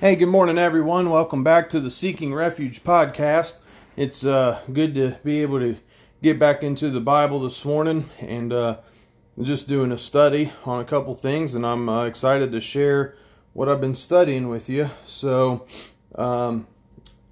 Hey, 0.00 0.16
good 0.16 0.30
morning, 0.30 0.56
everyone. 0.56 1.10
Welcome 1.10 1.44
back 1.44 1.68
to 1.68 1.78
the 1.78 1.90
Seeking 1.90 2.32
Refuge 2.32 2.82
podcast. 2.82 3.58
It's 3.98 4.24
uh, 4.24 4.58
good 4.72 4.94
to 4.94 5.18
be 5.22 5.42
able 5.42 5.60
to 5.60 5.76
get 6.22 6.38
back 6.38 6.62
into 6.62 6.88
the 6.88 7.02
Bible 7.02 7.38
this 7.40 7.62
morning 7.66 8.08
and 8.18 8.50
uh, 8.50 8.78
just 9.42 9.68
doing 9.68 9.92
a 9.92 9.98
study 9.98 10.52
on 10.64 10.80
a 10.80 10.86
couple 10.86 11.14
things, 11.14 11.54
and 11.54 11.66
I'm 11.66 11.90
uh, 11.90 12.06
excited 12.06 12.50
to 12.52 12.62
share 12.62 13.14
what 13.52 13.68
I've 13.68 13.82
been 13.82 13.94
studying 13.94 14.48
with 14.48 14.70
you. 14.70 14.88
So, 15.04 15.66
um, 16.14 16.66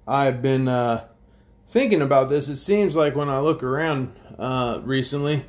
I've 0.07 0.43
been 0.43 0.67
uh, 0.67 1.07
thinking 1.69 2.03
about 2.03 2.29
this. 2.29 2.49
It 2.49 2.57
seems 2.57 2.95
like 2.95 3.15
when 3.15 3.29
I 3.29 3.39
look 3.39 3.63
around 3.63 4.15
uh, 4.37 4.79
recently, 4.83 5.47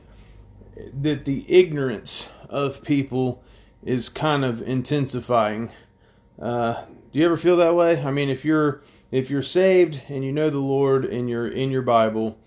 that 0.74 1.26
the 1.26 1.44
ignorance 1.52 2.30
of 2.48 2.82
people 2.82 3.44
is 3.84 4.08
kind 4.08 4.42
of 4.42 4.62
intensifying. 4.62 5.70
Uh, 6.40 6.84
do 7.12 7.18
you 7.18 7.24
ever 7.24 7.36
feel 7.36 7.56
that 7.56 7.74
way? 7.74 8.02
I 8.02 8.10
mean, 8.10 8.28
if 8.28 8.44
you're 8.44 8.82
if 9.10 9.30
you're 9.30 9.42
saved 9.42 10.02
and 10.08 10.24
you 10.24 10.32
know 10.32 10.50
the 10.50 10.58
Lord 10.58 11.04
and 11.04 11.28
you're 11.28 11.48
in 11.48 11.70
your 11.70 11.82
Bible, 11.82 12.38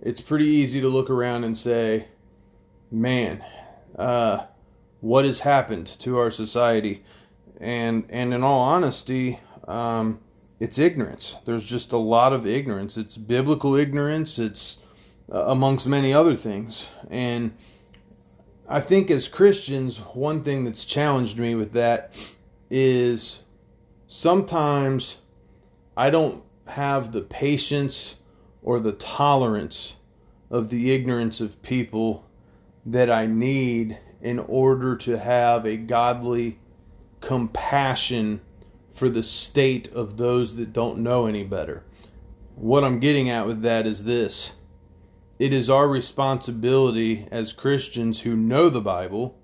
it's 0.00 0.20
pretty 0.20 0.46
easy 0.46 0.80
to 0.80 0.88
look 0.88 1.08
around 1.08 1.44
and 1.44 1.56
say, 1.56 2.08
"Man, 2.90 3.42
uh, 3.96 4.44
what 5.00 5.24
has 5.24 5.40
happened 5.40 5.86
to 6.00 6.18
our 6.18 6.30
society?" 6.30 7.02
And 7.60 8.04
and 8.10 8.34
in 8.34 8.42
all 8.42 8.60
honesty, 8.60 9.40
um, 9.66 10.20
it's 10.58 10.78
ignorance. 10.78 11.36
There's 11.46 11.64
just 11.64 11.92
a 11.92 11.96
lot 11.96 12.34
of 12.34 12.46
ignorance. 12.46 12.98
It's 12.98 13.16
biblical 13.16 13.74
ignorance. 13.74 14.38
It's 14.38 14.76
uh, 15.32 15.44
amongst 15.46 15.86
many 15.86 16.12
other 16.12 16.36
things. 16.36 16.88
And 17.08 17.54
I 18.68 18.80
think 18.80 19.10
as 19.10 19.28
Christians, 19.28 19.98
one 19.98 20.42
thing 20.44 20.64
that's 20.64 20.84
challenged 20.84 21.38
me 21.38 21.54
with 21.54 21.72
that 21.72 22.14
is 22.70 23.40
sometimes 24.10 25.18
I 25.96 26.10
don't 26.10 26.42
have 26.66 27.12
the 27.12 27.20
patience 27.20 28.16
or 28.60 28.80
the 28.80 28.90
tolerance 28.90 29.94
of 30.50 30.68
the 30.70 30.90
ignorance 30.90 31.40
of 31.40 31.62
people 31.62 32.28
that 32.84 33.08
I 33.08 33.26
need 33.26 34.00
in 34.20 34.40
order 34.40 34.96
to 34.96 35.16
have 35.16 35.64
a 35.64 35.76
godly 35.76 36.58
compassion 37.20 38.40
for 38.90 39.08
the 39.08 39.22
state 39.22 39.92
of 39.92 40.16
those 40.16 40.56
that 40.56 40.72
don't 40.72 40.98
know 40.98 41.26
any 41.26 41.44
better. 41.44 41.84
What 42.56 42.82
I'm 42.82 42.98
getting 42.98 43.30
at 43.30 43.46
with 43.46 43.62
that 43.62 43.86
is 43.86 44.04
this 44.04 44.52
it 45.38 45.54
is 45.54 45.70
our 45.70 45.86
responsibility 45.86 47.28
as 47.30 47.52
Christians 47.52 48.22
who 48.22 48.34
know 48.34 48.70
the 48.70 48.80
Bible 48.80 49.38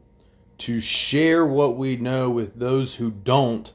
to 0.58 0.80
share 0.80 1.46
what 1.46 1.76
we 1.76 1.96
know 1.96 2.28
with 2.28 2.58
those 2.58 2.96
who 2.96 3.12
don't 3.12 3.72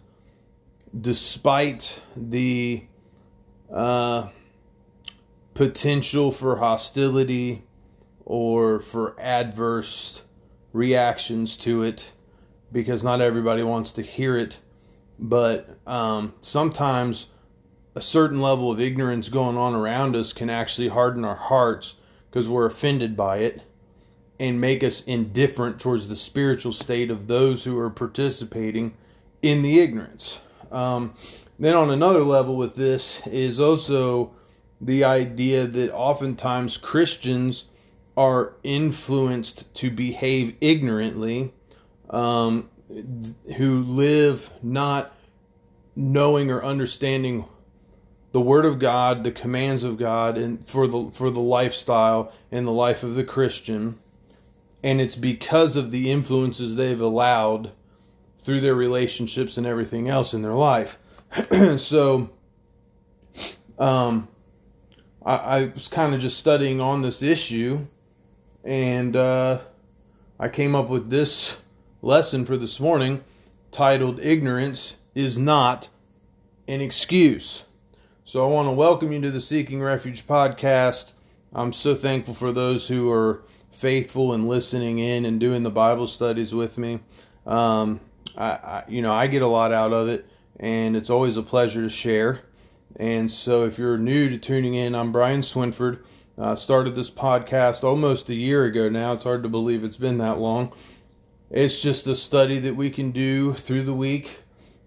despite 1.00 2.02
the 2.16 2.84
uh, 3.72 4.28
potential 5.54 6.32
for 6.32 6.58
hostility 6.58 7.64
or 8.26 8.80
for 8.80 9.20
adverse 9.20 10.24
reactions 10.74 11.58
to 11.58 11.84
it, 11.84 12.12
because 12.72 13.04
not 13.04 13.22
everybody 13.22 13.64
wants 13.64 13.92
to 13.94 14.02
hear 14.02 14.38
it. 14.38 14.60
But 15.20 15.78
um, 15.86 16.34
sometimes 16.42 17.28
a 17.96 18.02
certain 18.02 18.42
level 18.42 18.72
of 18.72 18.80
ignorance 18.80 19.30
going 19.30 19.58
on 19.58 19.76
around 19.76 20.16
us 20.16 20.34
can 20.34 20.50
actually 20.50 20.88
harden 20.88 21.26
our 21.26 21.36
hearts 21.36 21.96
because 22.30 22.48
we're 22.48 22.66
offended 22.66 23.18
by 23.18 23.38
it 23.38 23.62
and 24.40 24.60
make 24.60 24.84
us 24.84 25.04
indifferent 25.04 25.80
towards 25.80 26.08
the 26.08 26.16
spiritual 26.16 26.74
state 26.74 27.12
of 27.12 27.28
those 27.28 27.66
who 27.66 27.78
are 27.78 27.90
participating 27.90 28.94
in 29.42 29.62
the 29.62 29.80
ignorance. 29.80 30.40
Um, 30.72 31.14
then, 31.60 31.76
on 31.76 31.90
another 31.90 32.24
level, 32.24 32.56
with 32.56 32.76
this 32.76 33.26
is 33.28 33.60
also 33.60 34.32
the 34.80 35.04
idea 35.04 35.68
that 35.68 35.94
oftentimes 35.94 36.78
Christians 36.78 37.66
are 38.18 38.54
influenced 38.64 39.74
to 39.76 39.92
behave 39.92 40.56
ignorantly, 40.60 41.54
um, 42.10 42.70
who 43.58 43.84
live 43.84 44.52
not 44.62 45.16
knowing 45.96 46.50
or 46.50 46.64
understanding 46.64 47.46
the 48.32 48.42
word 48.42 48.66
of 48.66 48.80
God, 48.80 49.24
the 49.24 49.32
commands 49.32 49.84
of 49.84 49.98
God, 49.98 50.38
and 50.38 50.66
for 50.68 50.88
the 50.88 51.12
for 51.12 51.30
the 51.30 51.40
lifestyle 51.40 52.32
and 52.52 52.66
the 52.66 52.72
life 52.72 53.04
of 53.04 53.16
the 53.16 53.24
Christian, 53.24 54.00
and 54.84 55.02
it's 55.02 55.16
because 55.16 55.76
of 55.76 55.92
the 55.92 56.10
influences 56.10 56.76
they've 56.76 57.00
allowed 57.00 57.72
through 58.42 58.62
their 58.62 58.76
relationships 58.76 59.58
and 59.58 59.68
everything 59.68 60.10
else 60.10 60.34
in 60.34 60.42
their 60.42 60.54
life. 60.54 60.98
so, 61.78 62.30
um, 63.78 64.28
I, 65.24 65.36
I 65.36 65.66
was 65.66 65.88
kind 65.88 66.14
of 66.14 66.22
just 66.22 66.38
studying 66.38 66.82
on 66.82 67.02
this 67.02 67.22
issue, 67.22 67.86
and 68.64 69.16
uh, 69.16 69.60
I 70.40 70.50
came 70.50 70.76
up 70.76 70.90
with 70.90 71.10
this 71.10 71.58
lesson 72.02 72.46
for 72.46 72.58
this 72.58 72.80
morning 72.80 73.24
titled 73.70 74.20
Ignorance 74.20 74.96
is 75.16 75.38
Not 75.38 75.90
an 76.68 76.82
Excuse. 76.82 77.64
So, 78.26 78.44
I 78.44 78.52
want 78.52 78.68
to 78.68 78.72
welcome 78.72 79.12
you 79.12 79.22
to 79.22 79.32
the 79.32 79.42
Seeking 79.42 79.82
Refuge 79.82 80.26
podcast. 80.26 81.14
I'm 81.54 81.74
so 81.74 81.96
thankful 81.96 82.34
for 82.34 82.52
those 82.52 82.88
who 82.88 83.12
are 83.12 83.44
faithful 83.72 84.34
and 84.34 84.48
listening 84.48 85.00
in 85.00 85.26
and 85.26 85.40
doing 85.40 85.64
the 85.64 85.70
Bible 85.70 86.08
studies 86.08 86.54
with 86.54 86.78
me. 86.78 87.02
Um, 87.46 88.00
I, 88.38 88.46
I, 88.46 88.84
you 88.88 89.02
know 89.02 89.14
I 89.14 89.28
get 89.28 89.42
a 89.42 89.48
lot 89.48 89.74
out 89.74 89.94
of 89.94 90.08
it, 90.08 90.26
and 90.60 90.96
it's 90.96 91.10
always 91.10 91.38
a 91.38 91.44
pleasure 91.44 91.82
to 91.82 91.90
share. 91.90 92.42
And 92.98 93.32
so, 93.32 93.66
if 93.66 93.78
you're 93.78 93.98
new 93.98 94.30
to 94.30 94.38
tuning 94.38 94.74
in, 94.74 94.96
I'm 94.96 95.12
Brian 95.12 95.42
Swinford. 95.42 96.00
Uh, 96.38 96.56
started 96.56 96.96
this 96.96 97.12
podcast 97.12 97.84
almost 97.84 98.30
a 98.30 98.34
year 98.34 98.66
ago 98.66 98.90
now. 98.90 99.14
It's 99.14 99.24
hard 99.24 99.44
to 99.44 99.50
believe 99.50 99.84
it's 99.84 99.98
been 99.98 100.18
that 100.18 100.40
long. 100.40 100.74
It's 101.50 101.82
just 101.82 102.08
a 102.08 102.16
study 102.16 102.60
that 102.60 102.76
we 102.76 102.90
can 102.90 103.12
do 103.12 103.54
through 103.54 103.84
the 103.84 103.94
week, 103.94 104.40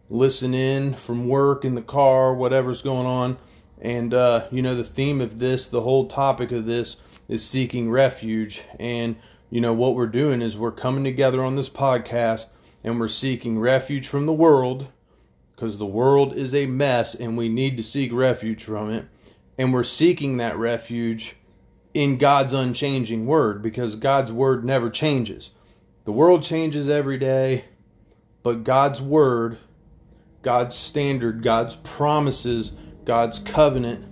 listen 0.09 0.55
in 0.55 0.95
from 0.95 1.29
work, 1.29 1.65
in 1.65 1.75
the 1.75 1.83
car, 1.83 2.35
whatever's 2.35 2.81
going 2.81 3.07
on. 3.07 3.37
And, 3.81 4.15
uh, 4.15 4.47
you 4.51 4.63
know, 4.63 4.75
the 4.75 4.83
theme 4.83 5.21
of 5.21 5.39
this, 5.39 5.69
the 5.69 5.83
whole 5.83 6.07
topic 6.07 6.53
of 6.53 6.65
this 6.65 6.97
is 7.29 7.45
seeking 7.45 7.91
refuge. 7.91 8.63
And, 8.81 9.17
you 9.51 9.61
know, 9.61 9.75
what 9.75 9.95
we're 9.95 10.07
doing 10.07 10.41
is 10.41 10.57
we're 10.57 10.73
coming 10.73 11.05
together 11.05 11.45
on 11.45 11.57
this 11.57 11.69
podcast 11.69 12.49
and 12.85 13.01
we're 13.01 13.09
seeking 13.09 13.59
refuge 13.59 14.07
from 14.07 14.27
the 14.27 14.33
world 14.33 14.89
because 15.57 15.79
the 15.79 15.87
world 15.87 16.35
is 16.35 16.55
a 16.55 16.67
mess 16.67 17.15
and 17.15 17.37
we 17.37 17.49
need 17.49 17.77
to 17.79 17.83
seek 17.83 18.13
refuge 18.13 18.63
from 18.63 18.91
it. 18.91 19.07
And 19.57 19.73
we're 19.73 19.83
seeking 19.85 20.37
that 20.37 20.59
refuge 20.59 21.37
in 21.95 22.19
God's 22.19 22.53
unchanging 22.53 23.27
word 23.27 23.63
because 23.63 23.97
God's 23.97 24.31
word 24.31 24.65
never 24.65 24.91
changes. 24.91 25.53
The 26.05 26.13
world 26.13 26.43
changes 26.43 26.89
every 26.89 27.17
day, 27.17 27.65
but 28.43 28.65
God's 28.65 29.01
word, 29.01 29.59
God's 30.43 30.77
standard, 30.77 31.43
God's 31.43 31.77
promises, 31.77 32.73
God's 33.05 33.39
covenant, 33.39 34.05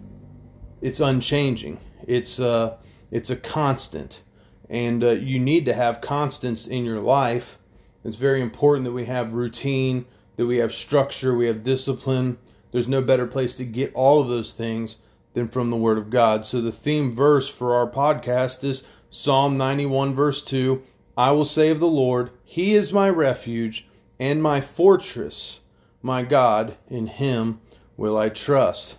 it's 0.80 1.00
unchanging. 1.00 1.78
It's 2.06 2.40
uh 2.40 2.76
it's 3.10 3.30
a 3.30 3.36
constant. 3.36 4.22
And 4.70 5.04
uh, 5.04 5.10
you 5.10 5.38
need 5.38 5.66
to 5.66 5.74
have 5.74 6.00
constants 6.00 6.66
in 6.66 6.84
your 6.84 7.00
life 7.00 7.58
it's 8.04 8.16
very 8.16 8.40
important 8.40 8.84
that 8.84 8.92
we 8.92 9.04
have 9.04 9.34
routine, 9.34 10.06
that 10.36 10.46
we 10.46 10.58
have 10.58 10.72
structure, 10.72 11.34
we 11.34 11.46
have 11.46 11.62
discipline. 11.62 12.38
There's 12.70 12.88
no 12.88 13.02
better 13.02 13.26
place 13.26 13.54
to 13.56 13.64
get 13.64 13.94
all 13.94 14.20
of 14.20 14.28
those 14.28 14.52
things 14.52 14.96
than 15.34 15.48
from 15.48 15.70
the 15.70 15.76
Word 15.76 15.98
of 15.98 16.10
God. 16.10 16.44
So 16.44 16.60
the 16.60 16.72
theme 16.72 17.14
verse 17.14 17.48
for 17.48 17.74
our 17.74 17.88
podcast 17.88 18.64
is 18.64 18.84
Psalm 19.10 19.56
91, 19.56 20.14
verse 20.14 20.42
2 20.42 20.82
I 21.16 21.30
will 21.32 21.42
of 21.42 21.80
the 21.80 21.86
Lord, 21.86 22.30
He 22.44 22.74
is 22.74 22.92
my 22.92 23.08
refuge 23.08 23.86
and 24.18 24.42
my 24.42 24.60
fortress, 24.60 25.60
my 26.00 26.22
God, 26.22 26.76
in 26.88 27.06
Him 27.06 27.60
will 27.96 28.16
I 28.16 28.30
trust. 28.30 28.96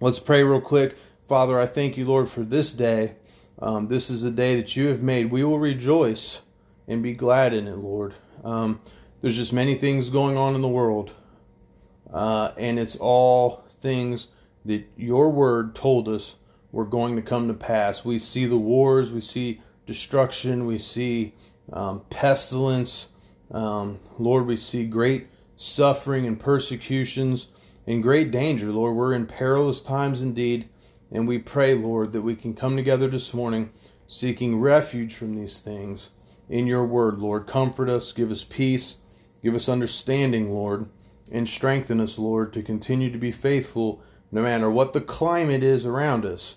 Let's 0.00 0.18
pray 0.18 0.42
real 0.42 0.60
quick. 0.60 0.96
Father, 1.28 1.58
I 1.58 1.66
thank 1.66 1.96
you, 1.96 2.04
Lord, 2.04 2.28
for 2.28 2.42
this 2.42 2.72
day. 2.72 3.14
Um, 3.60 3.86
this 3.86 4.10
is 4.10 4.24
a 4.24 4.30
day 4.30 4.56
that 4.56 4.74
you 4.74 4.88
have 4.88 5.02
made. 5.02 5.30
We 5.30 5.44
will 5.44 5.60
rejoice 5.60 6.40
and 6.92 7.02
be 7.02 7.14
glad 7.14 7.54
in 7.54 7.66
it, 7.66 7.78
Lord. 7.78 8.14
Um, 8.44 8.80
there's 9.20 9.36
just 9.36 9.52
many 9.52 9.74
things 9.74 10.10
going 10.10 10.36
on 10.36 10.54
in 10.54 10.60
the 10.60 10.68
world, 10.68 11.12
uh, 12.12 12.52
and 12.56 12.78
it's 12.78 12.96
all 12.96 13.64
things 13.80 14.28
that 14.64 14.84
your 14.96 15.30
word 15.30 15.74
told 15.74 16.08
us 16.08 16.36
were 16.70 16.84
going 16.84 17.16
to 17.16 17.22
come 17.22 17.48
to 17.48 17.54
pass. 17.54 18.04
We 18.04 18.18
see 18.18 18.46
the 18.46 18.58
wars, 18.58 19.10
we 19.10 19.20
see 19.20 19.60
destruction, 19.86 20.66
we 20.66 20.78
see 20.78 21.34
um, 21.72 22.02
pestilence. 22.10 23.08
Um, 23.50 24.00
Lord, 24.18 24.46
we 24.46 24.56
see 24.56 24.84
great 24.84 25.28
suffering 25.56 26.26
and 26.26 26.38
persecutions 26.38 27.48
and 27.86 28.02
great 28.02 28.30
danger. 28.30 28.70
Lord, 28.70 28.96
we're 28.96 29.14
in 29.14 29.26
perilous 29.26 29.82
times 29.82 30.22
indeed, 30.22 30.68
and 31.10 31.26
we 31.26 31.38
pray, 31.38 31.74
Lord, 31.74 32.12
that 32.12 32.22
we 32.22 32.34
can 32.34 32.54
come 32.54 32.76
together 32.76 33.08
this 33.08 33.32
morning 33.32 33.70
seeking 34.06 34.60
refuge 34.60 35.14
from 35.14 35.36
these 35.36 35.58
things 35.58 36.08
in 36.52 36.66
your 36.66 36.86
word, 36.86 37.18
Lord. 37.18 37.46
Comfort 37.46 37.88
us, 37.88 38.12
give 38.12 38.30
us 38.30 38.44
peace, 38.44 38.98
give 39.42 39.54
us 39.54 39.70
understanding, 39.70 40.52
Lord. 40.52 40.86
and 41.32 41.48
strengthen 41.48 41.98
us, 41.98 42.18
Lord, 42.18 42.52
to 42.52 42.62
continue 42.62 43.10
to 43.10 43.16
be 43.16 43.32
faithful 43.32 44.02
no 44.30 44.42
matter 44.42 44.70
what 44.70 44.92
the 44.92 45.00
climate 45.00 45.62
is 45.62 45.86
around 45.86 46.26
us. 46.26 46.56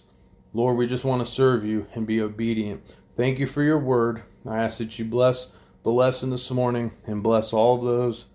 Lord, 0.53 0.75
we 0.75 0.85
just 0.85 1.05
want 1.05 1.25
to 1.25 1.31
serve 1.31 1.63
you 1.63 1.87
and 1.95 2.05
be 2.05 2.21
obedient. 2.21 2.83
Thank 3.15 3.39
you 3.39 3.47
for 3.47 3.63
your 3.63 3.79
word. 3.79 4.23
I 4.45 4.57
ask 4.61 4.79
that 4.79 4.99
you 4.99 5.05
bless 5.05 5.47
the 5.83 5.91
lesson 5.91 6.29
this 6.29 6.51
morning 6.51 6.91
and 7.05 7.23
bless 7.23 7.53
all 7.53 7.77
those 7.77 8.25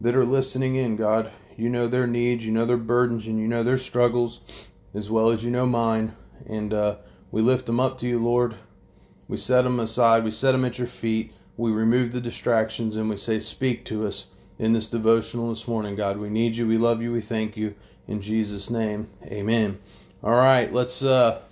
that 0.00 0.16
are 0.16 0.24
listening 0.24 0.76
in, 0.76 0.96
God. 0.96 1.30
You 1.58 1.68
know 1.68 1.88
their 1.88 2.06
needs, 2.06 2.46
you 2.46 2.52
know 2.52 2.64
their 2.64 2.76
burdens, 2.78 3.26
and 3.26 3.38
you 3.38 3.46
know 3.46 3.62
their 3.62 3.78
struggles 3.78 4.40
as 4.94 5.10
well 5.10 5.28
as 5.30 5.44
you 5.44 5.50
know 5.50 5.66
mine. 5.66 6.14
And 6.48 6.72
uh, 6.72 6.96
we 7.30 7.42
lift 7.42 7.66
them 7.66 7.80
up 7.80 7.98
to 7.98 8.06
you, 8.06 8.18
Lord. 8.18 8.54
We 9.28 9.36
set 9.36 9.62
them 9.62 9.80
aside, 9.80 10.24
we 10.24 10.30
set 10.30 10.52
them 10.52 10.64
at 10.64 10.78
your 10.78 10.86
feet. 10.86 11.32
We 11.56 11.70
remove 11.70 12.12
the 12.12 12.20
distractions 12.20 12.96
and 12.96 13.08
we 13.08 13.16
say, 13.16 13.40
Speak 13.40 13.84
to 13.86 14.06
us 14.06 14.26
in 14.58 14.72
this 14.72 14.88
devotional 14.88 15.50
this 15.50 15.66
morning, 15.66 15.96
God. 15.96 16.18
We 16.18 16.30
need 16.30 16.54
you, 16.56 16.66
we 16.66 16.78
love 16.78 17.02
you, 17.02 17.12
we 17.12 17.20
thank 17.20 17.56
you. 17.56 17.74
In 18.06 18.20
Jesus' 18.20 18.70
name, 18.70 19.08
amen. 19.24 19.78
All 20.22 20.30
right, 20.30 20.72
let's 20.72 21.02
uh, 21.02 21.42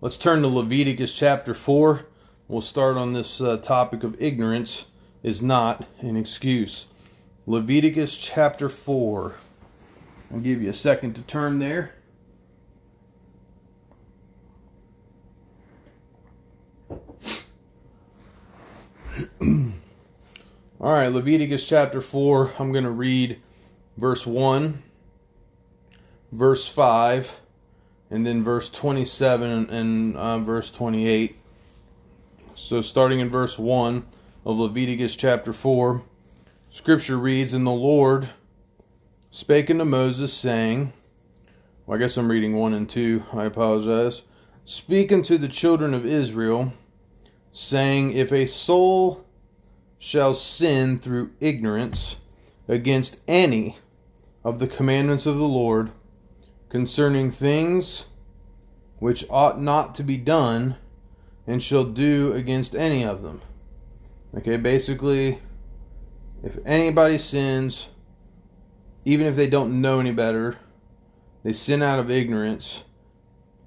let's 0.00 0.18
turn 0.18 0.42
to 0.42 0.48
Leviticus 0.48 1.16
chapter 1.16 1.54
4. 1.54 2.06
We'll 2.46 2.60
start 2.60 2.96
on 2.96 3.12
this 3.12 3.40
uh, 3.40 3.56
topic 3.56 4.04
of 4.04 4.20
ignorance 4.20 4.84
is 5.22 5.42
not 5.42 5.86
an 6.00 6.16
excuse. 6.16 6.86
Leviticus 7.46 8.16
chapter 8.16 8.68
4. 8.68 9.34
I'll 10.32 10.40
give 10.40 10.62
you 10.62 10.70
a 10.70 10.74
second 10.74 11.14
to 11.14 11.22
turn 11.22 11.58
there. 11.58 11.94
All 19.40 19.72
right, 20.80 21.06
Leviticus 21.06 21.68
chapter 21.68 22.00
4. 22.00 22.54
I'm 22.58 22.72
going 22.72 22.84
to 22.84 22.90
read 22.90 23.40
verse 23.96 24.26
1, 24.26 24.82
verse 26.32 26.66
5, 26.66 27.40
and 28.10 28.26
then 28.26 28.42
verse 28.42 28.68
27 28.70 29.70
and 29.70 30.16
uh, 30.16 30.38
verse 30.38 30.72
28. 30.72 31.38
So, 32.56 32.82
starting 32.82 33.20
in 33.20 33.30
verse 33.30 33.56
1 33.56 34.04
of 34.44 34.58
Leviticus 34.58 35.14
chapter 35.14 35.52
4, 35.52 36.02
scripture 36.70 37.16
reads, 37.16 37.54
And 37.54 37.66
the 37.66 37.70
Lord 37.70 38.30
spake 39.30 39.70
unto 39.70 39.84
Moses, 39.84 40.32
saying, 40.32 40.92
well, 41.86 41.96
I 41.96 42.00
guess 42.00 42.16
I'm 42.16 42.30
reading 42.30 42.56
1 42.56 42.74
and 42.74 42.90
2. 42.90 43.24
I 43.32 43.44
apologize. 43.44 44.22
Speak 44.64 45.12
unto 45.12 45.38
the 45.38 45.48
children 45.48 45.94
of 45.94 46.04
Israel, 46.04 46.72
saying, 47.54 48.12
If 48.12 48.32
a 48.32 48.46
soul 48.46 49.24
shall 49.96 50.34
sin 50.34 50.98
through 50.98 51.30
ignorance 51.40 52.16
against 52.68 53.18
any 53.26 53.76
of 54.42 54.58
the 54.58 54.66
commandments 54.66 55.24
of 55.24 55.38
the 55.38 55.48
Lord 55.48 55.92
concerning 56.68 57.30
things 57.30 58.06
which 58.98 59.24
ought 59.30 59.60
not 59.60 59.94
to 59.94 60.02
be 60.02 60.16
done, 60.16 60.76
and 61.46 61.62
shall 61.62 61.84
do 61.84 62.32
against 62.32 62.74
any 62.74 63.04
of 63.04 63.22
them. 63.22 63.40
Okay, 64.36 64.56
basically, 64.56 65.40
if 66.42 66.58
anybody 66.64 67.18
sins, 67.18 67.90
even 69.04 69.26
if 69.26 69.36
they 69.36 69.46
don't 69.46 69.80
know 69.80 70.00
any 70.00 70.12
better, 70.12 70.56
they 71.42 71.52
sin 71.52 71.82
out 71.82 71.98
of 71.98 72.10
ignorance, 72.10 72.84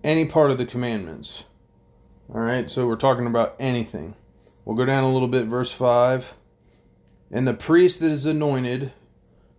any 0.04 0.25
part 0.25 0.50
of 0.50 0.57
the 0.57 0.66
commandments. 0.66 1.44
All 2.33 2.41
right, 2.41 2.69
so 2.69 2.85
we're 2.85 2.97
talking 2.97 3.25
about 3.25 3.56
anything. 3.57 4.13
We'll 4.65 4.75
go 4.75 4.83
down 4.83 5.06
a 5.06 5.13
little 5.13 5.29
bit, 5.29 5.45
verse 5.45 5.71
5. 5.71 6.35
And 7.31 7.47
the 7.47 7.53
priest 7.53 8.01
that 8.01 8.12
is 8.12 8.25
anointed 8.25 8.91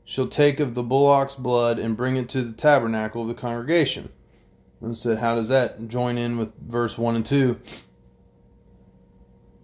shall 0.04 0.26
take 0.26 0.60
of 0.60 0.74
the 0.74 0.82
bullock's 0.82 1.34
blood 1.34 1.78
and 1.78 1.96
bring 1.96 2.16
it 2.16 2.28
to 2.30 2.42
the 2.42 2.52
tabernacle 2.52 3.22
of 3.22 3.28
the 3.28 3.34
congregation. 3.34 4.10
And 4.82 4.98
said, 4.98 5.18
how 5.18 5.34
does 5.34 5.48
that 5.48 5.88
join 5.88 6.18
in 6.18 6.36
with 6.36 6.52
verse 6.60 6.98
1 6.98 7.16
and 7.16 7.24
2? 7.24 7.58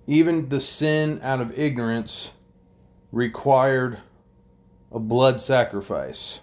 Even 0.07 0.49
the 0.49 0.61
sin 0.61 1.21
out 1.23 1.43
of 1.43 1.59
ignorance 1.59 2.33
required 3.13 3.99
a 4.91 4.99
blood 4.99 5.43
sacrifice. 5.43 6.41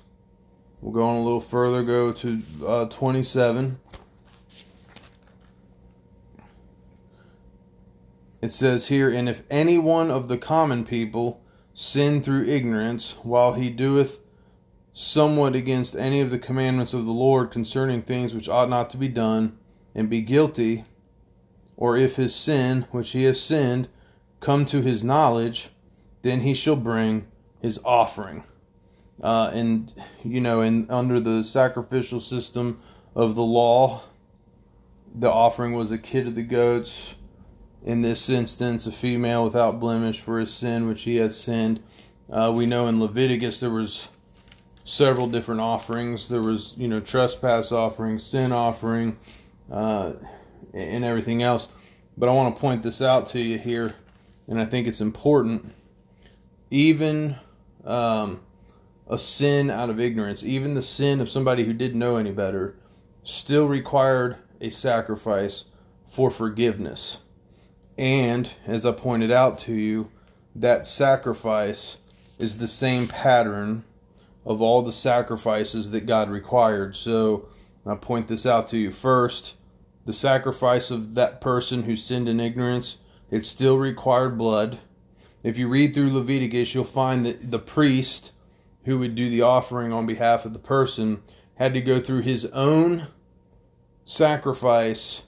We'll 0.79 0.93
go 0.93 1.03
on 1.03 1.17
a 1.17 1.23
little 1.23 1.41
further, 1.41 1.81
go 1.83 2.11
to 2.11 2.41
uh, 2.65 2.85
27. 2.85 3.79
It 8.41 8.51
says 8.51 8.87
here, 8.87 9.09
And 9.09 9.29
if 9.29 9.43
any 9.49 9.77
one 9.77 10.09
of 10.09 10.27
the 10.27 10.37
common 10.37 10.83
people 10.83 11.41
sin 11.73 12.23
through 12.23 12.45
ignorance, 12.45 13.15
while 13.21 13.53
he 13.53 13.69
doeth 13.69 14.19
somewhat 14.93 15.55
against 15.55 15.95
any 15.95 16.19
of 16.21 16.31
the 16.31 16.39
commandments 16.39 16.93
of 16.93 17.05
the 17.05 17.11
Lord 17.11 17.51
concerning 17.51 18.01
things 18.01 18.33
which 18.33 18.49
ought 18.49 18.69
not 18.69 18.89
to 18.89 18.97
be 18.97 19.07
done, 19.07 19.57
and 19.93 20.09
be 20.09 20.21
guilty, 20.21 20.85
or 21.77 21.97
if 21.97 22.15
his 22.15 22.33
sin, 22.33 22.85
which 22.91 23.11
he 23.11 23.23
has 23.23 23.39
sinned, 23.39 23.87
come 24.39 24.65
to 24.65 24.81
his 24.81 25.03
knowledge, 25.03 25.69
then 26.23 26.41
he 26.41 26.53
shall 26.53 26.75
bring 26.75 27.27
his 27.61 27.79
offering. 27.85 28.43
Uh, 29.21 29.51
and 29.53 29.93
you 30.23 30.41
know, 30.41 30.61
and 30.61 30.89
under 30.89 31.19
the 31.19 31.43
sacrificial 31.43 32.19
system 32.19 32.81
of 33.15 33.35
the 33.35 33.43
law, 33.43 34.01
the 35.13 35.29
offering 35.29 35.73
was 35.73 35.91
a 35.91 35.97
kid 35.97 36.25
of 36.25 36.35
the 36.35 36.41
goats 36.41 37.15
in 37.83 38.01
this 38.01 38.29
instance, 38.29 38.85
a 38.85 38.91
female 38.91 39.43
without 39.43 39.79
blemish 39.79 40.19
for 40.19 40.39
his 40.39 40.53
sin 40.53 40.87
which 40.87 41.03
he 41.03 41.15
had 41.15 41.33
sinned. 41.33 41.81
Uh, 42.31 42.51
we 42.55 42.65
know 42.65 42.87
in 42.87 42.99
Leviticus 42.99 43.59
there 43.59 43.69
was 43.69 44.07
several 44.83 45.27
different 45.27 45.61
offerings. 45.61 46.29
There 46.29 46.41
was, 46.41 46.75
you 46.77 46.87
know, 46.87 46.99
trespass 46.99 47.71
offering, 47.71 48.19
sin 48.19 48.51
offering, 48.51 49.17
uh, 49.71 50.13
and 50.73 51.03
everything 51.03 51.43
else. 51.43 51.67
But 52.17 52.29
I 52.29 52.33
want 52.33 52.55
to 52.55 52.61
point 52.61 52.83
this 52.83 53.01
out 53.01 53.27
to 53.27 53.43
you 53.43 53.57
here, 53.57 53.95
and 54.47 54.59
I 54.61 54.65
think 54.65 54.87
it's 54.87 55.01
important. 55.01 55.73
Even 56.69 57.35
um, 57.83 58.41
a 59.07 59.17
sin 59.17 59.69
out 59.69 59.89
of 59.89 59.99
ignorance, 59.99 60.43
even 60.43 60.73
the 60.73 60.81
sin 60.81 61.19
of 61.19 61.29
somebody 61.29 61.63
who 61.63 61.73
didn't 61.73 61.99
know 61.99 62.17
any 62.17 62.31
better, 62.31 62.75
still 63.23 63.67
required 63.67 64.37
a 64.59 64.69
sacrifice 64.69 65.65
for 66.07 66.29
forgiveness. 66.29 67.17
And 68.01 68.49
as 68.65 68.83
I 68.83 68.93
pointed 68.93 69.29
out 69.29 69.59
to 69.59 69.73
you, 69.73 70.09
that 70.55 70.87
sacrifice 70.87 71.97
is 72.39 72.57
the 72.57 72.67
same 72.67 73.07
pattern 73.07 73.83
of 74.43 74.59
all 74.59 74.81
the 74.81 74.91
sacrifices 74.91 75.91
that 75.91 76.07
God 76.07 76.27
required. 76.31 76.95
So 76.95 77.47
I 77.85 77.93
point 77.93 78.27
this 78.27 78.47
out 78.47 78.67
to 78.69 78.77
you 78.79 78.91
first. 78.91 79.53
The 80.05 80.13
sacrifice 80.13 80.89
of 80.89 81.13
that 81.13 81.41
person 81.41 81.83
who 81.83 81.95
sinned 81.95 82.27
in 82.27 82.39
ignorance, 82.39 82.97
it 83.29 83.45
still 83.45 83.77
required 83.77 84.35
blood. 84.35 84.79
If 85.43 85.59
you 85.59 85.67
read 85.67 85.93
through 85.93 86.11
Leviticus, 86.11 86.73
you'll 86.73 86.85
find 86.85 87.23
that 87.27 87.51
the 87.51 87.59
priest 87.59 88.31
who 88.85 88.97
would 88.97 89.13
do 89.13 89.29
the 89.29 89.43
offering 89.43 89.93
on 89.93 90.07
behalf 90.07 90.43
of 90.43 90.53
the 90.53 90.59
person 90.59 91.21
had 91.53 91.75
to 91.75 91.81
go 91.81 92.01
through 92.01 92.21
his 92.21 92.45
own 92.47 93.09
sacrifice 94.05 95.21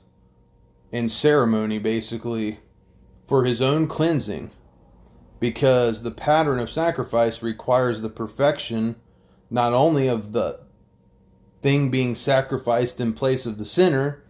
and 0.92 1.12
ceremony 1.12 1.77
basically 1.77 2.60
for 3.34 3.46
his 3.46 3.63
own 3.63 3.88
cleansing 3.88 4.52
because 5.40 6.04
the 6.04 6.12
pattern 6.12 6.60
of 6.60 6.70
sacrifice 6.70 7.42
requires 7.42 8.02
the 8.02 8.10
perfection 8.10 8.96
not 9.50 9.74
only 9.74 10.08
of 10.08 10.34
the 10.34 10.60
thing 11.60 11.90
being 11.90 12.13
sacrificed 12.13 13.00
in 13.00 13.12
place 13.12 13.48
of 13.48 13.58
the 13.58 13.66
sinner 13.66 14.24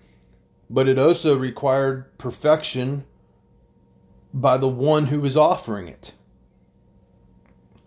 but 0.69 0.87
it 0.87 0.97
also 0.97 1.37
required 1.37 2.17
perfection 2.17 3.03
by 4.33 4.55
the 4.55 4.69
one 4.69 5.07
who 5.07 5.19
was 5.19 5.35
offering 5.35 5.89
it. 5.89 6.13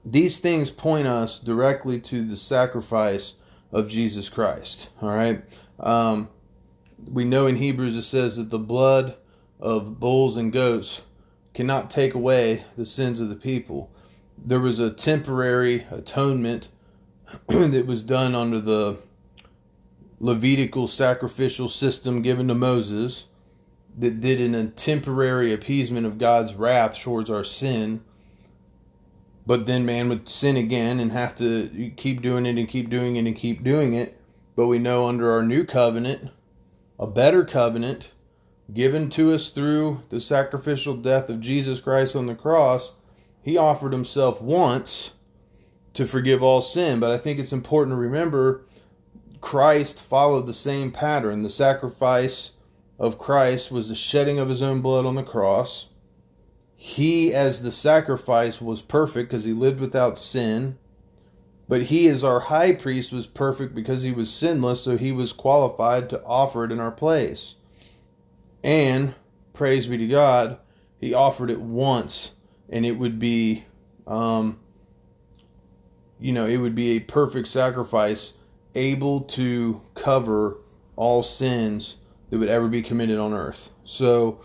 These 0.04 0.38
things 0.38 0.68
point 0.68 1.06
us 1.06 1.40
directly 1.40 1.98
to 1.98 2.26
the 2.26 2.36
sacrifice 2.36 3.36
of 3.72 3.88
Jesus 3.88 4.28
Christ 4.28 4.90
all 5.00 5.08
right? 5.08 5.42
Um, 5.80 6.28
we 7.10 7.24
know 7.24 7.46
in 7.46 7.56
Hebrews 7.56 7.96
it 7.96 8.02
says 8.02 8.36
that 8.36 8.50
the 8.50 8.58
blood 8.58 9.16
of 9.58 9.98
bulls 9.98 10.36
and 10.36 10.52
goats 10.52 11.00
cannot 11.56 11.90
take 11.90 12.12
away 12.12 12.62
the 12.76 12.84
sins 12.84 13.18
of 13.18 13.30
the 13.30 13.34
people. 13.34 13.90
There 14.36 14.60
was 14.60 14.78
a 14.78 14.90
temporary 14.90 15.86
atonement 15.90 16.68
that 17.48 17.86
was 17.86 18.02
done 18.02 18.34
under 18.34 18.60
the 18.60 18.98
Levitical 20.20 20.86
sacrificial 20.86 21.70
system 21.70 22.20
given 22.20 22.46
to 22.48 22.54
Moses 22.54 23.24
that 23.96 24.20
did 24.20 24.38
an 24.38 24.72
temporary 24.72 25.50
appeasement 25.50 26.04
of 26.04 26.18
God's 26.18 26.54
wrath 26.54 26.98
towards 26.98 27.30
our 27.30 27.44
sin. 27.44 28.02
But 29.46 29.64
then 29.64 29.86
man 29.86 30.10
would 30.10 30.28
sin 30.28 30.58
again 30.58 31.00
and 31.00 31.10
have 31.12 31.34
to 31.36 31.90
keep 31.96 32.20
doing 32.20 32.44
it 32.44 32.58
and 32.58 32.68
keep 32.68 32.90
doing 32.90 33.16
it 33.16 33.26
and 33.26 33.34
keep 33.34 33.64
doing 33.64 33.94
it. 33.94 34.20
But 34.56 34.66
we 34.66 34.78
know 34.78 35.08
under 35.08 35.32
our 35.32 35.42
new 35.42 35.64
covenant, 35.64 36.32
a 36.98 37.06
better 37.06 37.46
covenant 37.46 38.10
given 38.72 39.08
to 39.10 39.32
us 39.32 39.50
through 39.50 40.02
the 40.08 40.20
sacrificial 40.20 40.96
death 40.96 41.28
of 41.28 41.40
Jesus 41.40 41.80
Christ 41.80 42.16
on 42.16 42.26
the 42.26 42.34
cross, 42.34 42.92
he 43.42 43.56
offered 43.56 43.92
himself 43.92 44.40
once 44.40 45.12
to 45.94 46.06
forgive 46.06 46.42
all 46.42 46.62
sin. 46.62 47.00
But 47.00 47.12
I 47.12 47.18
think 47.18 47.38
it's 47.38 47.52
important 47.52 47.94
to 47.94 48.00
remember 48.00 48.64
Christ 49.40 50.02
followed 50.02 50.46
the 50.46 50.52
same 50.52 50.90
pattern. 50.90 51.42
The 51.42 51.50
sacrifice 51.50 52.52
of 52.98 53.18
Christ 53.18 53.70
was 53.70 53.88
the 53.88 53.94
shedding 53.94 54.38
of 54.38 54.48
his 54.48 54.62
own 54.62 54.80
blood 54.80 55.06
on 55.06 55.14
the 55.14 55.22
cross. 55.22 55.88
He, 56.76 57.32
as 57.32 57.62
the 57.62 57.72
sacrifice, 57.72 58.60
was 58.60 58.82
perfect 58.82 59.30
because 59.30 59.44
he 59.44 59.52
lived 59.52 59.80
without 59.80 60.18
sin. 60.18 60.78
But 61.68 61.84
he, 61.84 62.06
as 62.08 62.22
our 62.22 62.40
high 62.40 62.74
priest, 62.74 63.12
was 63.12 63.26
perfect 63.26 63.74
because 63.74 64.02
he 64.02 64.12
was 64.12 64.32
sinless, 64.32 64.82
so 64.82 64.96
he 64.96 65.10
was 65.10 65.32
qualified 65.32 66.08
to 66.10 66.22
offer 66.24 66.64
it 66.64 66.70
in 66.70 66.78
our 66.78 66.92
place. 66.92 67.55
And, 68.66 69.14
praise 69.52 69.86
be 69.86 69.96
to 69.96 70.08
God, 70.08 70.58
he 70.98 71.14
offered 71.14 71.52
it 71.52 71.60
once, 71.60 72.32
and 72.68 72.84
it 72.84 72.98
would 72.98 73.20
be, 73.20 73.64
um, 74.08 74.58
you 76.18 76.32
know, 76.32 76.46
it 76.46 76.56
would 76.56 76.74
be 76.74 76.96
a 76.96 76.98
perfect 76.98 77.46
sacrifice, 77.46 78.32
able 78.74 79.20
to 79.20 79.82
cover 79.94 80.56
all 80.96 81.22
sins 81.22 81.98
that 82.28 82.38
would 82.38 82.48
ever 82.48 82.66
be 82.66 82.82
committed 82.82 83.20
on 83.20 83.32
earth. 83.32 83.70
So, 83.84 84.40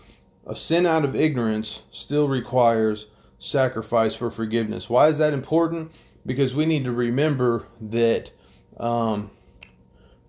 a 0.46 0.54
sin 0.54 0.86
out 0.86 1.04
of 1.04 1.16
ignorance 1.16 1.82
still 1.90 2.28
requires 2.28 3.08
sacrifice 3.40 4.14
for 4.14 4.30
forgiveness. 4.30 4.88
Why 4.88 5.08
is 5.08 5.18
that 5.18 5.32
important? 5.32 5.90
Because 6.24 6.54
we 6.54 6.64
need 6.64 6.84
to 6.84 6.92
remember 6.92 7.66
that 7.80 8.30
um, 8.76 9.32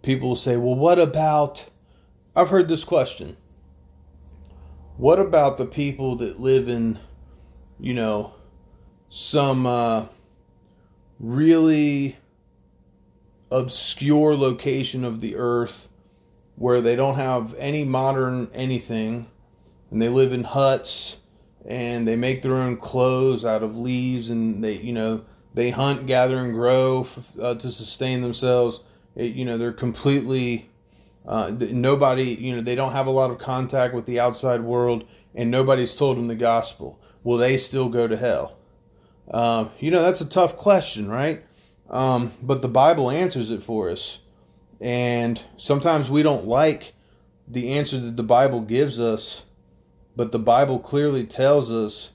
people 0.01 0.35
say, 0.35 0.57
well, 0.57 0.73
what 0.73 0.97
about. 0.97 1.69
I've 2.35 2.49
heard 2.49 2.67
this 2.67 2.83
question. 2.83 3.37
What 4.97 5.19
about 5.19 5.57
the 5.57 5.65
people 5.65 6.17
that 6.17 6.39
live 6.39 6.69
in, 6.69 6.99
you 7.79 7.93
know, 7.93 8.35
some 9.09 9.65
uh, 9.65 10.05
really 11.19 12.17
obscure 13.51 14.35
location 14.35 15.03
of 15.03 15.21
the 15.21 15.35
earth 15.35 15.89
where 16.55 16.81
they 16.81 16.95
don't 16.95 17.15
have 17.15 17.55
any 17.57 17.83
modern 17.83 18.49
anything 18.53 19.27
and 19.89 20.01
they 20.01 20.09
live 20.09 20.33
in 20.33 20.43
huts 20.43 21.17
and 21.65 22.07
they 22.07 22.15
make 22.15 22.41
their 22.41 22.55
own 22.55 22.77
clothes 22.77 23.45
out 23.45 23.63
of 23.63 23.77
leaves 23.77 24.29
and 24.29 24.63
they 24.63 24.77
you 24.77 24.91
know 24.91 25.23
they 25.53 25.69
hunt 25.69 26.07
gather 26.07 26.37
and 26.37 26.53
grow 26.53 27.07
uh, 27.39 27.53
to 27.55 27.71
sustain 27.71 28.21
themselves. 28.21 28.81
It, 29.15 29.33
you 29.33 29.45
know 29.45 29.57
they're 29.57 29.71
completely 29.71 30.69
uh, 31.25 31.51
nobody 31.57 32.35
you 32.35 32.55
know 32.55 32.61
they 32.61 32.75
don't 32.75 32.91
have 32.91 33.07
a 33.07 33.11
lot 33.11 33.31
of 33.31 33.39
contact 33.39 33.93
with 33.93 34.05
the 34.05 34.19
outside 34.19 34.61
world 34.61 35.05
and 35.35 35.49
nobody's 35.49 35.95
told 35.95 36.17
them 36.17 36.27
the 36.27 36.35
gospel. 36.35 36.99
Will 37.23 37.37
they 37.37 37.57
still 37.57 37.89
go 37.89 38.07
to 38.07 38.17
hell? 38.17 38.57
Uh, 39.31 39.69
you 39.79 39.89
know 39.91 40.01
that's 40.01 40.21
a 40.21 40.29
tough 40.29 40.57
question 40.57 41.09
right? 41.09 41.43
Um, 41.89 42.33
but 42.41 42.61
the 42.61 42.67
bible 42.67 43.11
answers 43.11 43.51
it 43.51 43.61
for 43.61 43.89
us. 43.89 44.19
And 44.81 45.41
sometimes 45.55 46.09
we 46.09 46.23
don't 46.23 46.45
like 46.45 46.93
the 47.47 47.73
answer 47.73 47.99
that 47.99 48.17
the 48.17 48.23
Bible 48.23 48.61
gives 48.61 48.99
us, 48.99 49.45
but 50.15 50.31
the 50.31 50.39
Bible 50.39 50.79
clearly 50.79 51.25
tells 51.25 51.71
us 51.71 52.09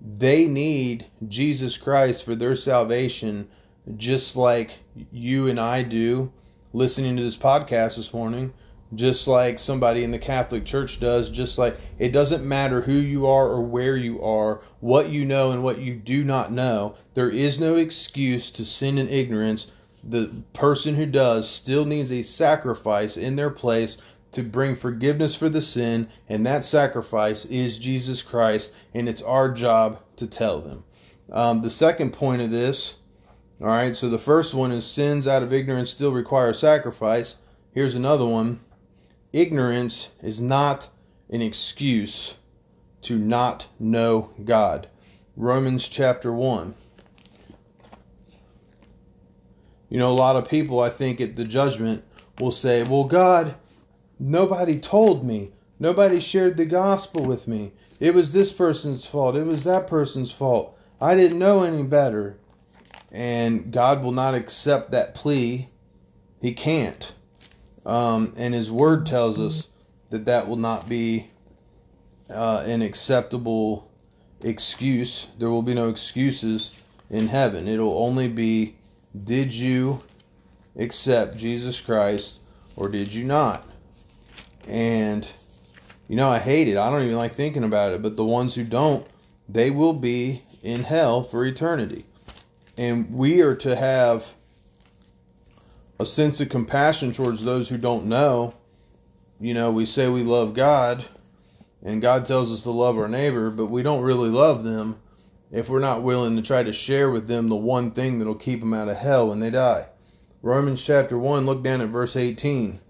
they 0.00 0.46
need 0.46 1.06
Jesus 1.26 1.76
Christ 1.78 2.24
for 2.24 2.34
their 2.34 2.56
salvation, 2.56 3.48
just 3.96 4.34
like 4.36 4.80
you 5.12 5.46
and 5.46 5.60
I 5.60 5.82
do 5.82 6.32
listening 6.72 7.16
to 7.16 7.22
this 7.22 7.36
podcast 7.36 7.96
this 7.96 8.14
morning, 8.14 8.52
just 8.94 9.26
like 9.26 9.58
somebody 9.58 10.04
in 10.04 10.10
the 10.10 10.18
Catholic 10.18 10.64
Church 10.64 11.00
does, 11.00 11.30
just 11.30 11.58
like 11.58 11.76
it 11.98 12.12
doesn't 12.12 12.46
matter 12.46 12.82
who 12.82 12.92
you 12.92 13.26
are 13.26 13.48
or 13.48 13.62
where 13.62 13.96
you 13.96 14.22
are, 14.22 14.60
what 14.80 15.10
you 15.10 15.24
know 15.24 15.50
and 15.50 15.62
what 15.62 15.78
you 15.78 15.94
do 15.94 16.24
not 16.24 16.52
know. 16.52 16.96
There 17.14 17.30
is 17.30 17.60
no 17.60 17.76
excuse 17.76 18.50
to 18.52 18.64
sin 18.64 18.98
in 18.98 19.08
ignorance 19.08 19.68
the 20.02 20.42
person 20.52 20.96
who 20.96 21.06
does 21.06 21.48
still 21.48 21.84
needs 21.84 22.10
a 22.10 22.22
sacrifice 22.22 23.16
in 23.16 23.36
their 23.36 23.50
place 23.50 23.98
to 24.32 24.42
bring 24.42 24.74
forgiveness 24.74 25.34
for 25.34 25.48
the 25.48 25.60
sin, 25.60 26.08
and 26.28 26.44
that 26.46 26.64
sacrifice 26.64 27.44
is 27.44 27.78
Jesus 27.78 28.22
Christ, 28.22 28.72
and 28.94 29.08
it's 29.08 29.22
our 29.22 29.50
job 29.50 30.00
to 30.16 30.26
tell 30.26 30.60
them. 30.60 30.84
Um, 31.30 31.62
the 31.62 31.70
second 31.70 32.12
point 32.12 32.42
of 32.42 32.50
this, 32.50 32.96
all 33.62 33.68
right, 33.68 33.94
so 33.94 34.08
the 34.08 34.18
first 34.18 34.54
one 34.54 34.72
is 34.72 34.84
sins 34.84 35.28
out 35.28 35.44
of 35.44 35.52
ignorance 35.52 35.92
still 35.92 36.10
require 36.10 36.52
sacrifice. 36.52 37.36
Here's 37.72 37.94
another 37.94 38.26
one 38.26 38.58
ignorance 39.32 40.08
is 40.20 40.40
not 40.40 40.88
an 41.30 41.42
excuse 41.42 42.34
to 43.02 43.16
not 43.16 43.68
know 43.78 44.30
God. 44.44 44.88
Romans 45.36 45.88
chapter 45.88 46.32
1. 46.32 46.74
You 49.88 49.98
know, 49.98 50.10
a 50.10 50.14
lot 50.14 50.34
of 50.34 50.48
people, 50.48 50.80
I 50.80 50.90
think, 50.90 51.20
at 51.20 51.36
the 51.36 51.44
judgment 51.44 52.02
will 52.40 52.50
say, 52.50 52.82
Well, 52.82 53.04
God, 53.04 53.54
nobody 54.18 54.80
told 54.80 55.24
me. 55.24 55.52
Nobody 55.78 56.18
shared 56.18 56.56
the 56.56 56.64
gospel 56.64 57.24
with 57.24 57.46
me. 57.46 57.72
It 58.00 58.12
was 58.12 58.32
this 58.32 58.52
person's 58.52 59.06
fault. 59.06 59.36
It 59.36 59.46
was 59.46 59.62
that 59.64 59.86
person's 59.86 60.32
fault. 60.32 60.76
I 61.00 61.14
didn't 61.14 61.38
know 61.38 61.62
any 61.62 61.84
better. 61.84 62.38
And 63.12 63.70
God 63.70 64.02
will 64.02 64.12
not 64.12 64.34
accept 64.34 64.90
that 64.90 65.14
plea. 65.14 65.68
He 66.40 66.54
can't. 66.54 67.12
Um, 67.86 68.32
and 68.36 68.54
His 68.54 68.70
Word 68.70 69.06
tells 69.06 69.38
us 69.38 69.68
that 70.10 70.24
that 70.24 70.48
will 70.48 70.56
not 70.56 70.88
be 70.88 71.30
uh, 72.30 72.62
an 72.66 72.82
acceptable 72.82 73.90
excuse. 74.42 75.28
There 75.38 75.50
will 75.50 75.62
be 75.62 75.74
no 75.74 75.88
excuses 75.88 76.72
in 77.10 77.28
heaven. 77.28 77.68
It'll 77.68 78.02
only 78.02 78.28
be 78.28 78.76
did 79.24 79.52
you 79.52 80.02
accept 80.76 81.36
Jesus 81.36 81.80
Christ 81.80 82.38
or 82.76 82.88
did 82.88 83.12
you 83.12 83.24
not? 83.24 83.66
And, 84.66 85.26
you 86.08 86.16
know, 86.16 86.30
I 86.30 86.38
hate 86.38 86.68
it. 86.68 86.78
I 86.78 86.90
don't 86.90 87.02
even 87.02 87.16
like 87.16 87.34
thinking 87.34 87.64
about 87.64 87.92
it. 87.92 88.02
But 88.02 88.16
the 88.16 88.24
ones 88.24 88.54
who 88.54 88.64
don't, 88.64 89.06
they 89.48 89.70
will 89.70 89.92
be 89.92 90.42
in 90.62 90.84
hell 90.84 91.22
for 91.22 91.44
eternity. 91.44 92.06
And 92.82 93.14
we 93.14 93.42
are 93.42 93.54
to 93.54 93.76
have 93.76 94.34
a 96.00 96.04
sense 96.04 96.40
of 96.40 96.48
compassion 96.48 97.12
towards 97.12 97.44
those 97.44 97.68
who 97.68 97.78
don't 97.78 98.06
know. 98.06 98.54
You 99.38 99.54
know, 99.54 99.70
we 99.70 99.86
say 99.86 100.08
we 100.08 100.24
love 100.24 100.52
God, 100.52 101.04
and 101.84 102.02
God 102.02 102.26
tells 102.26 102.50
us 102.50 102.64
to 102.64 102.72
love 102.72 102.98
our 102.98 103.06
neighbor, 103.06 103.50
but 103.50 103.66
we 103.66 103.84
don't 103.84 104.02
really 104.02 104.30
love 104.30 104.64
them 104.64 105.00
if 105.52 105.68
we're 105.68 105.78
not 105.78 106.02
willing 106.02 106.34
to 106.34 106.42
try 106.42 106.64
to 106.64 106.72
share 106.72 107.08
with 107.08 107.28
them 107.28 107.48
the 107.48 107.54
one 107.54 107.92
thing 107.92 108.18
that'll 108.18 108.34
keep 108.34 108.58
them 108.58 108.74
out 108.74 108.88
of 108.88 108.96
hell 108.96 109.28
when 109.28 109.38
they 109.38 109.50
die. 109.50 109.86
Romans 110.42 110.84
chapter 110.84 111.16
1, 111.16 111.46
look 111.46 111.62
down 111.62 111.82
at 111.82 111.88
verse 111.88 112.16
18. 112.16 112.80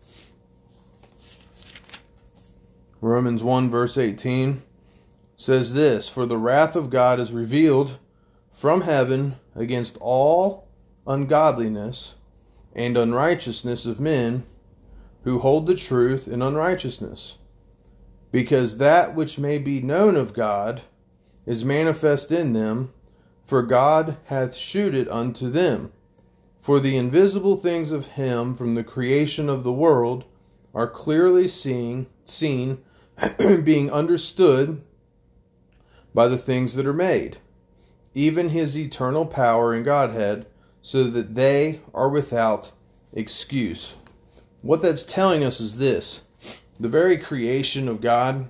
Romans 3.02 3.42
1, 3.42 3.68
verse 3.68 3.98
18 3.98 4.62
says 5.36 5.74
this 5.74 6.08
For 6.08 6.24
the 6.24 6.38
wrath 6.38 6.76
of 6.76 6.88
God 6.88 7.20
is 7.20 7.30
revealed 7.30 7.98
from 8.62 8.82
heaven 8.82 9.34
against 9.56 9.98
all 10.00 10.68
ungodliness 11.04 12.14
and 12.72 12.96
unrighteousness 12.96 13.86
of 13.86 13.98
men 13.98 14.46
who 15.24 15.40
hold 15.40 15.66
the 15.66 15.74
truth 15.74 16.28
in 16.28 16.40
unrighteousness. 16.40 17.38
Because 18.30 18.78
that 18.78 19.16
which 19.16 19.36
may 19.36 19.58
be 19.58 19.80
known 19.80 20.14
of 20.14 20.32
God 20.32 20.82
is 21.44 21.64
manifest 21.64 22.30
in 22.30 22.52
them, 22.52 22.92
for 23.44 23.64
God 23.64 24.16
hath 24.26 24.54
shewed 24.54 24.94
it 24.94 25.10
unto 25.10 25.50
them. 25.50 25.90
For 26.60 26.78
the 26.78 26.96
invisible 26.96 27.56
things 27.56 27.90
of 27.90 28.12
him 28.12 28.54
from 28.54 28.76
the 28.76 28.84
creation 28.84 29.48
of 29.48 29.64
the 29.64 29.72
world 29.72 30.24
are 30.72 30.86
clearly 30.86 31.48
seen, 31.48 32.06
seen 32.24 32.84
being 33.64 33.90
understood 33.90 34.84
by 36.14 36.28
the 36.28 36.38
things 36.38 36.76
that 36.76 36.86
are 36.86 36.92
made, 36.92 37.38
even 38.14 38.50
his 38.50 38.76
eternal 38.76 39.26
power 39.26 39.74
and 39.74 39.84
Godhead, 39.84 40.46
so 40.80 41.04
that 41.04 41.34
they 41.34 41.80
are 41.94 42.08
without 42.08 42.72
excuse. 43.12 43.94
What 44.60 44.82
that's 44.82 45.04
telling 45.04 45.44
us 45.44 45.60
is 45.60 45.78
this 45.78 46.20
the 46.78 46.88
very 46.88 47.18
creation 47.18 47.88
of 47.88 48.00
God 48.00 48.48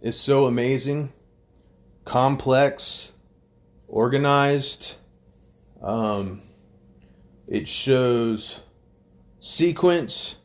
is 0.00 0.18
so 0.18 0.46
amazing 0.46 1.12
complex, 2.06 3.12
organized. 3.86 4.94
Um, 5.82 6.40
it 7.46 7.68
shows 7.68 8.62
sequence, 9.40 10.36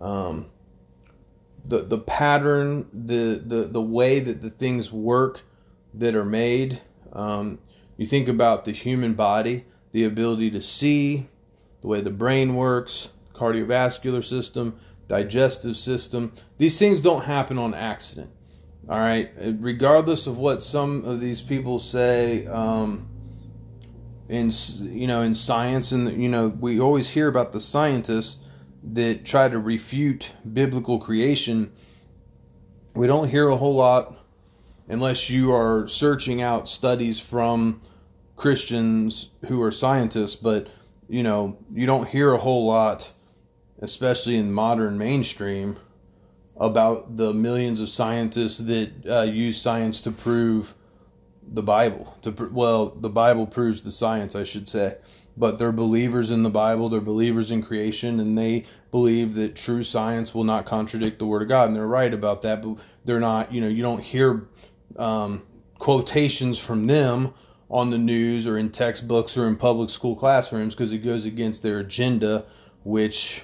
um, 0.00 0.46
the 1.64 1.82
the 1.82 1.98
pattern, 1.98 2.88
the, 2.92 3.40
the 3.44 3.68
the 3.70 3.80
way 3.80 4.18
that 4.18 4.42
the 4.42 4.50
things 4.50 4.90
work 4.90 5.42
that 5.94 6.16
are 6.16 6.24
made. 6.24 6.80
Um, 7.12 7.58
you 7.96 8.06
think 8.06 8.28
about 8.28 8.64
the 8.64 8.72
human 8.72 9.14
body, 9.14 9.66
the 9.92 10.04
ability 10.04 10.50
to 10.52 10.60
see, 10.60 11.28
the 11.80 11.88
way 11.88 12.00
the 12.00 12.10
brain 12.10 12.54
works, 12.54 13.10
cardiovascular 13.34 14.24
system, 14.24 14.78
digestive 15.08 15.76
system. 15.76 16.32
These 16.58 16.78
things 16.78 17.00
don't 17.00 17.24
happen 17.24 17.58
on 17.58 17.74
accident. 17.74 18.30
All 18.88 18.98
right, 18.98 19.30
regardless 19.38 20.26
of 20.26 20.38
what 20.38 20.62
some 20.62 21.04
of 21.04 21.20
these 21.20 21.42
people 21.42 21.78
say, 21.78 22.46
um, 22.46 23.10
in 24.30 24.52
you 24.82 25.08
know 25.08 25.22
in 25.22 25.34
science 25.34 25.90
and 25.90 26.22
you 26.22 26.28
know 26.28 26.48
we 26.48 26.80
always 26.80 27.10
hear 27.10 27.26
about 27.26 27.52
the 27.52 27.60
scientists 27.60 28.38
that 28.82 29.24
try 29.24 29.48
to 29.48 29.58
refute 29.58 30.30
biblical 30.50 30.98
creation 30.98 31.70
we 32.94 33.08
don't 33.08 33.28
hear 33.28 33.48
a 33.48 33.56
whole 33.56 33.74
lot 33.74 34.19
unless 34.90 35.30
you 35.30 35.52
are 35.52 35.86
searching 35.86 36.42
out 36.42 36.68
studies 36.68 37.20
from 37.20 37.80
Christians 38.36 39.30
who 39.46 39.62
are 39.62 39.70
scientists, 39.70 40.34
but 40.34 40.66
you 41.08 41.22
know, 41.22 41.58
you 41.72 41.86
don't 41.86 42.08
hear 42.08 42.32
a 42.32 42.38
whole 42.38 42.66
lot, 42.66 43.12
especially 43.80 44.36
in 44.36 44.52
modern 44.52 44.98
mainstream, 44.98 45.76
about 46.56 47.16
the 47.16 47.32
millions 47.32 47.80
of 47.80 47.88
scientists 47.88 48.58
that 48.58 48.92
uh, 49.08 49.22
use 49.22 49.60
science 49.60 50.00
to 50.02 50.10
prove 50.10 50.74
the 51.46 51.62
Bible. 51.62 52.16
To 52.22 52.32
pr- 52.32 52.46
well, 52.46 52.86
the 52.86 53.08
Bible 53.08 53.46
proves 53.46 53.82
the 53.82 53.90
science, 53.90 54.34
I 54.34 54.44
should 54.44 54.68
say. 54.68 54.96
But 55.36 55.58
they're 55.58 55.72
believers 55.72 56.30
in 56.30 56.42
the 56.42 56.50
Bible. 56.50 56.88
They're 56.88 57.00
believers 57.00 57.50
in 57.50 57.62
creation, 57.62 58.20
and 58.20 58.36
they 58.36 58.66
believe 58.90 59.34
that 59.34 59.54
true 59.54 59.82
science 59.82 60.34
will 60.34 60.44
not 60.44 60.66
contradict 60.66 61.18
the 61.18 61.26
Word 61.26 61.42
of 61.42 61.48
God, 61.48 61.68
and 61.68 61.76
they're 61.76 61.86
right 61.86 62.12
about 62.12 62.42
that. 62.42 62.62
But 62.62 62.78
they're 63.04 63.20
not. 63.20 63.52
You 63.52 63.60
know, 63.60 63.68
you 63.68 63.82
don't 63.82 64.02
hear 64.02 64.46
um, 64.96 65.42
quotations 65.78 66.58
from 66.58 66.86
them 66.86 67.32
on 67.70 67.90
the 67.90 67.98
news 67.98 68.46
or 68.46 68.58
in 68.58 68.70
textbooks 68.70 69.36
or 69.36 69.46
in 69.46 69.56
public 69.56 69.90
school 69.90 70.16
classrooms 70.16 70.74
because 70.74 70.92
it 70.92 70.98
goes 70.98 71.24
against 71.24 71.62
their 71.62 71.78
agenda, 71.78 72.44
which 72.82 73.42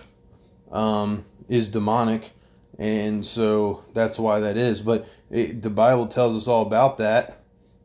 um, 0.73 1.25
is 1.49 1.69
demonic. 1.69 2.33
And 2.79 3.25
so 3.25 3.85
that's 3.95 4.19
why 4.19 4.41
that 4.41 4.57
is. 4.57 4.81
But 4.81 5.09
it, 5.31 5.62
the 5.62 5.71
Bible 5.71 6.07
tells 6.07 6.37
us 6.37 6.49
all 6.49 6.62
about 6.62 6.99
that. 6.99 7.41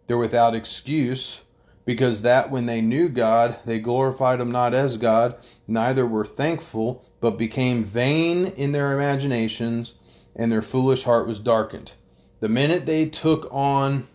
They're 0.07 0.17
without 0.17 0.55
excuse 0.55 1.41
because 1.85 2.21
that 2.21 2.51
when 2.51 2.65
they 2.65 2.81
knew 2.81 3.07
God, 3.09 3.57
they 3.65 3.79
glorified 3.79 4.39
Him 4.39 4.51
not 4.51 4.73
as 4.73 4.97
God, 4.97 5.35
neither 5.67 6.05
were 6.05 6.25
thankful, 6.25 7.05
but 7.19 7.37
became 7.37 7.83
vain 7.83 8.47
in 8.47 8.71
their 8.71 8.93
imaginations, 8.93 9.95
and 10.35 10.51
their 10.51 10.61
foolish 10.61 11.03
heart 11.03 11.27
was 11.27 11.39
darkened. 11.39 11.93
The 12.41 12.49
minute 12.49 12.87
they 12.87 13.05
took 13.05 13.47
on 13.51 14.07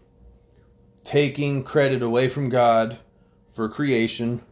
taking 1.04 1.62
credit 1.62 2.02
away 2.02 2.28
from 2.28 2.49
God 2.49 2.99
for 3.52 3.68
creation 3.68 4.42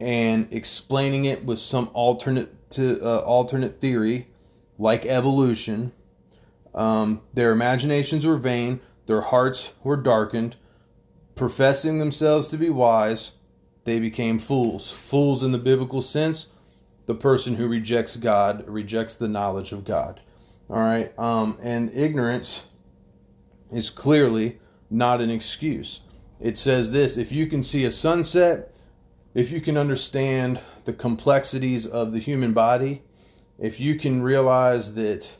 and 0.00 0.48
explaining 0.50 1.24
it 1.24 1.44
with 1.44 1.60
some 1.60 1.88
alternate 1.94 2.68
to 2.70 3.00
uh, 3.00 3.18
alternate 3.18 3.80
theory 3.80 4.26
like 4.76 5.06
evolution, 5.06 5.92
um, 6.74 7.22
their 7.32 7.52
imaginations 7.52 8.26
were 8.26 8.36
vain, 8.36 8.80
their 9.06 9.20
hearts 9.20 9.72
were 9.84 9.96
darkened. 9.96 10.56
Professing 11.36 12.00
themselves 12.00 12.48
to 12.48 12.56
be 12.56 12.70
wise, 12.70 13.32
they 13.84 14.00
became 14.00 14.40
fools. 14.40 14.90
Fools 14.90 15.44
in 15.44 15.52
the 15.52 15.58
biblical 15.58 16.02
sense, 16.02 16.48
the 17.06 17.14
person 17.14 17.54
who 17.54 17.68
rejects 17.68 18.16
God, 18.16 18.66
rejects 18.66 19.14
the 19.14 19.28
knowledge 19.28 19.70
of 19.70 19.84
God. 19.84 20.20
All 20.68 20.76
right, 20.76 21.16
um, 21.16 21.56
and 21.62 21.92
ignorance 21.94 22.64
is 23.70 23.90
clearly 23.90 24.58
not 24.90 25.20
an 25.20 25.30
excuse. 25.30 26.00
It 26.40 26.58
says 26.58 26.92
this 26.92 27.16
if 27.16 27.32
you 27.32 27.46
can 27.46 27.62
see 27.62 27.84
a 27.84 27.90
sunset, 27.90 28.74
if 29.34 29.50
you 29.50 29.60
can 29.60 29.76
understand 29.76 30.60
the 30.84 30.92
complexities 30.92 31.86
of 31.86 32.12
the 32.12 32.18
human 32.18 32.52
body, 32.52 33.02
if 33.58 33.80
you 33.80 33.96
can 33.96 34.22
realize 34.22 34.94
that, 34.94 35.36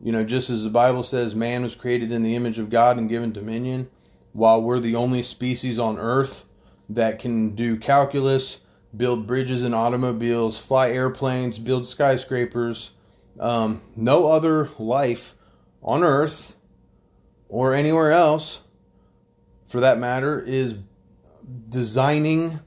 you 0.00 0.12
know, 0.12 0.24
just 0.24 0.50
as 0.50 0.64
the 0.64 0.70
Bible 0.70 1.02
says, 1.02 1.34
man 1.34 1.62
was 1.62 1.74
created 1.74 2.12
in 2.12 2.22
the 2.22 2.36
image 2.36 2.58
of 2.58 2.70
God 2.70 2.96
and 2.96 3.08
given 3.08 3.32
dominion, 3.32 3.90
while 4.32 4.62
we're 4.62 4.80
the 4.80 4.94
only 4.94 5.22
species 5.22 5.78
on 5.78 5.98
earth 5.98 6.44
that 6.88 7.18
can 7.18 7.54
do 7.54 7.76
calculus, 7.76 8.58
build 8.96 9.26
bridges 9.26 9.62
and 9.62 9.74
automobiles, 9.74 10.58
fly 10.58 10.90
airplanes, 10.90 11.58
build 11.58 11.86
skyscrapers, 11.86 12.92
um, 13.38 13.82
no 13.96 14.26
other 14.26 14.70
life 14.78 15.34
on 15.82 16.02
earth 16.02 16.54
or 17.50 17.74
anywhere 17.74 18.12
else 18.12 18.60
for 19.66 19.80
that 19.80 19.98
matter 19.98 20.40
is 20.40 20.76
designing 21.68 22.60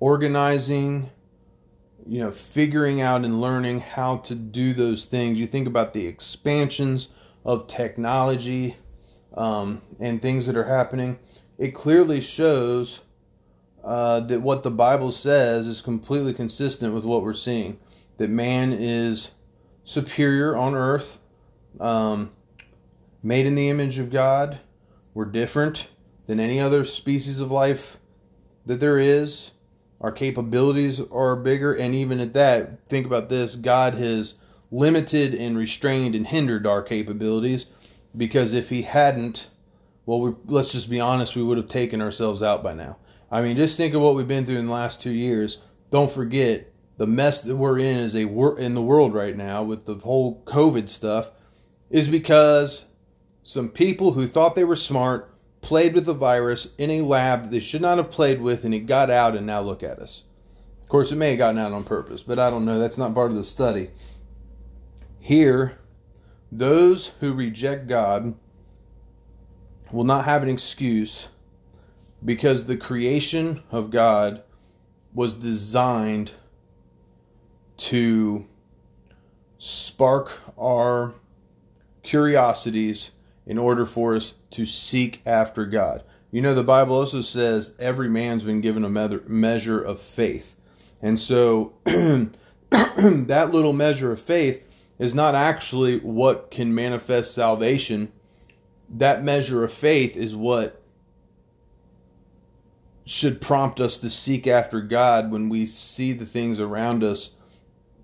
organizing 0.00 1.10
you 2.06 2.18
know 2.18 2.30
figuring 2.30 3.00
out 3.00 3.24
and 3.24 3.40
learning 3.40 3.80
how 3.80 4.16
to 4.16 4.34
do 4.34 4.72
those 4.72 5.04
things. 5.04 5.38
You 5.38 5.46
think 5.46 5.68
about 5.68 5.92
the 5.92 6.06
expansions 6.06 7.08
of 7.44 7.66
technology 7.66 8.76
um, 9.36 9.82
and 10.00 10.20
things 10.20 10.46
that 10.46 10.56
are 10.56 10.64
happening. 10.64 11.18
It 11.58 11.74
clearly 11.74 12.20
shows 12.20 13.00
uh, 13.84 14.20
that 14.20 14.40
what 14.40 14.62
the 14.62 14.70
bible 14.70 15.12
says 15.12 15.66
is 15.66 15.80
completely 15.80 16.32
consistent 16.34 16.94
with 16.94 17.04
what 17.04 17.22
we're 17.22 17.32
seeing 17.32 17.78
that 18.16 18.28
man 18.28 18.72
is 18.72 19.30
superior 19.84 20.56
on 20.56 20.74
earth 20.74 21.18
um, 21.80 22.30
made 23.22 23.46
in 23.46 23.54
the 23.54 23.68
image 23.68 23.98
of 23.98 24.10
God. 24.10 24.58
We're 25.14 25.24
different 25.24 25.88
than 26.26 26.40
any 26.40 26.60
other 26.60 26.84
species 26.84 27.40
of 27.40 27.50
life 27.50 27.98
that 28.66 28.80
there 28.80 28.98
is. 28.98 29.50
Our 30.00 30.12
capabilities 30.12 31.00
are 31.10 31.34
bigger, 31.34 31.74
and 31.74 31.94
even 31.94 32.20
at 32.20 32.34
that, 32.34 32.88
think 32.88 33.06
about 33.06 33.28
this 33.28 33.56
God 33.56 33.94
has 33.94 34.34
limited 34.70 35.34
and 35.34 35.58
restrained 35.58 36.14
and 36.14 36.26
hindered 36.26 36.66
our 36.66 36.82
capabilities 36.82 37.66
because 38.16 38.52
if 38.52 38.70
He 38.70 38.82
hadn't, 38.82 39.48
well, 40.06 40.20
we, 40.20 40.34
let's 40.46 40.72
just 40.72 40.88
be 40.88 41.00
honest, 41.00 41.34
we 41.34 41.42
would 41.42 41.56
have 41.56 41.68
taken 41.68 42.00
ourselves 42.00 42.42
out 42.42 42.62
by 42.62 42.74
now. 42.74 42.96
I 43.30 43.42
mean, 43.42 43.56
just 43.56 43.76
think 43.76 43.94
of 43.94 44.00
what 44.00 44.14
we've 44.14 44.28
been 44.28 44.46
through 44.46 44.58
in 44.58 44.66
the 44.66 44.72
last 44.72 45.02
two 45.02 45.10
years. 45.10 45.58
Don't 45.90 46.12
forget 46.12 46.72
the 46.96 47.06
mess 47.06 47.42
that 47.42 47.56
we're 47.56 47.78
in 47.78 47.98
is 47.98 48.14
a 48.14 48.26
in 48.56 48.74
the 48.74 48.82
world 48.82 49.14
right 49.14 49.36
now 49.36 49.62
with 49.62 49.86
the 49.86 49.94
whole 49.94 50.42
COVID 50.44 50.88
stuff 50.88 51.30
is 51.90 52.08
because 52.08 52.84
some 53.48 53.70
people 53.70 54.12
who 54.12 54.26
thought 54.26 54.54
they 54.54 54.62
were 54.62 54.76
smart 54.76 55.34
played 55.62 55.94
with 55.94 56.04
the 56.04 56.12
virus 56.12 56.68
in 56.76 56.90
a 56.90 57.00
lab 57.00 57.44
that 57.44 57.50
they 57.50 57.60
should 57.60 57.80
not 57.80 57.96
have 57.96 58.10
played 58.10 58.42
with, 58.42 58.62
and 58.62 58.74
it 58.74 58.80
got 58.80 59.08
out, 59.08 59.34
and 59.34 59.46
now 59.46 59.62
look 59.62 59.82
at 59.82 59.98
us. 59.98 60.24
Of 60.82 60.90
course, 60.90 61.12
it 61.12 61.16
may 61.16 61.30
have 61.30 61.38
gotten 61.38 61.58
out 61.58 61.72
on 61.72 61.82
purpose, 61.82 62.22
but 62.22 62.38
I 62.38 62.50
don't 62.50 62.66
know. 62.66 62.78
That's 62.78 62.98
not 62.98 63.14
part 63.14 63.30
of 63.30 63.38
the 63.38 63.44
study. 63.44 63.88
Here, 65.18 65.78
those 66.52 67.12
who 67.20 67.32
reject 67.32 67.86
God 67.86 68.34
will 69.90 70.04
not 70.04 70.26
have 70.26 70.42
an 70.42 70.50
excuse 70.50 71.28
because 72.22 72.66
the 72.66 72.76
creation 72.76 73.62
of 73.70 73.90
God 73.90 74.42
was 75.14 75.32
designed 75.32 76.32
to 77.78 78.46
spark 79.56 80.38
our 80.58 81.14
curiosities 82.02 83.12
in 83.48 83.58
order 83.58 83.86
for 83.86 84.14
us 84.14 84.34
to 84.50 84.66
seek 84.66 85.22
after 85.26 85.64
God. 85.64 86.04
You 86.30 86.42
know, 86.42 86.54
the 86.54 86.62
Bible 86.62 86.94
also 86.94 87.22
says 87.22 87.72
every 87.78 88.08
man's 88.08 88.44
been 88.44 88.60
given 88.60 88.84
a 88.84 88.88
measure 88.90 89.82
of 89.82 90.00
faith. 90.00 90.54
And 91.00 91.18
so 91.18 91.72
that 91.84 93.50
little 93.50 93.72
measure 93.72 94.12
of 94.12 94.20
faith 94.20 94.62
is 94.98 95.14
not 95.14 95.34
actually 95.34 95.98
what 96.00 96.50
can 96.50 96.74
manifest 96.74 97.34
salvation. 97.34 98.12
That 98.90 99.24
measure 99.24 99.64
of 99.64 99.72
faith 99.72 100.16
is 100.16 100.36
what 100.36 100.82
should 103.06 103.40
prompt 103.40 103.80
us 103.80 103.98
to 104.00 104.10
seek 104.10 104.46
after 104.46 104.82
God 104.82 105.30
when 105.30 105.48
we 105.48 105.64
see 105.64 106.12
the 106.12 106.26
things 106.26 106.60
around 106.60 107.02
us 107.02 107.30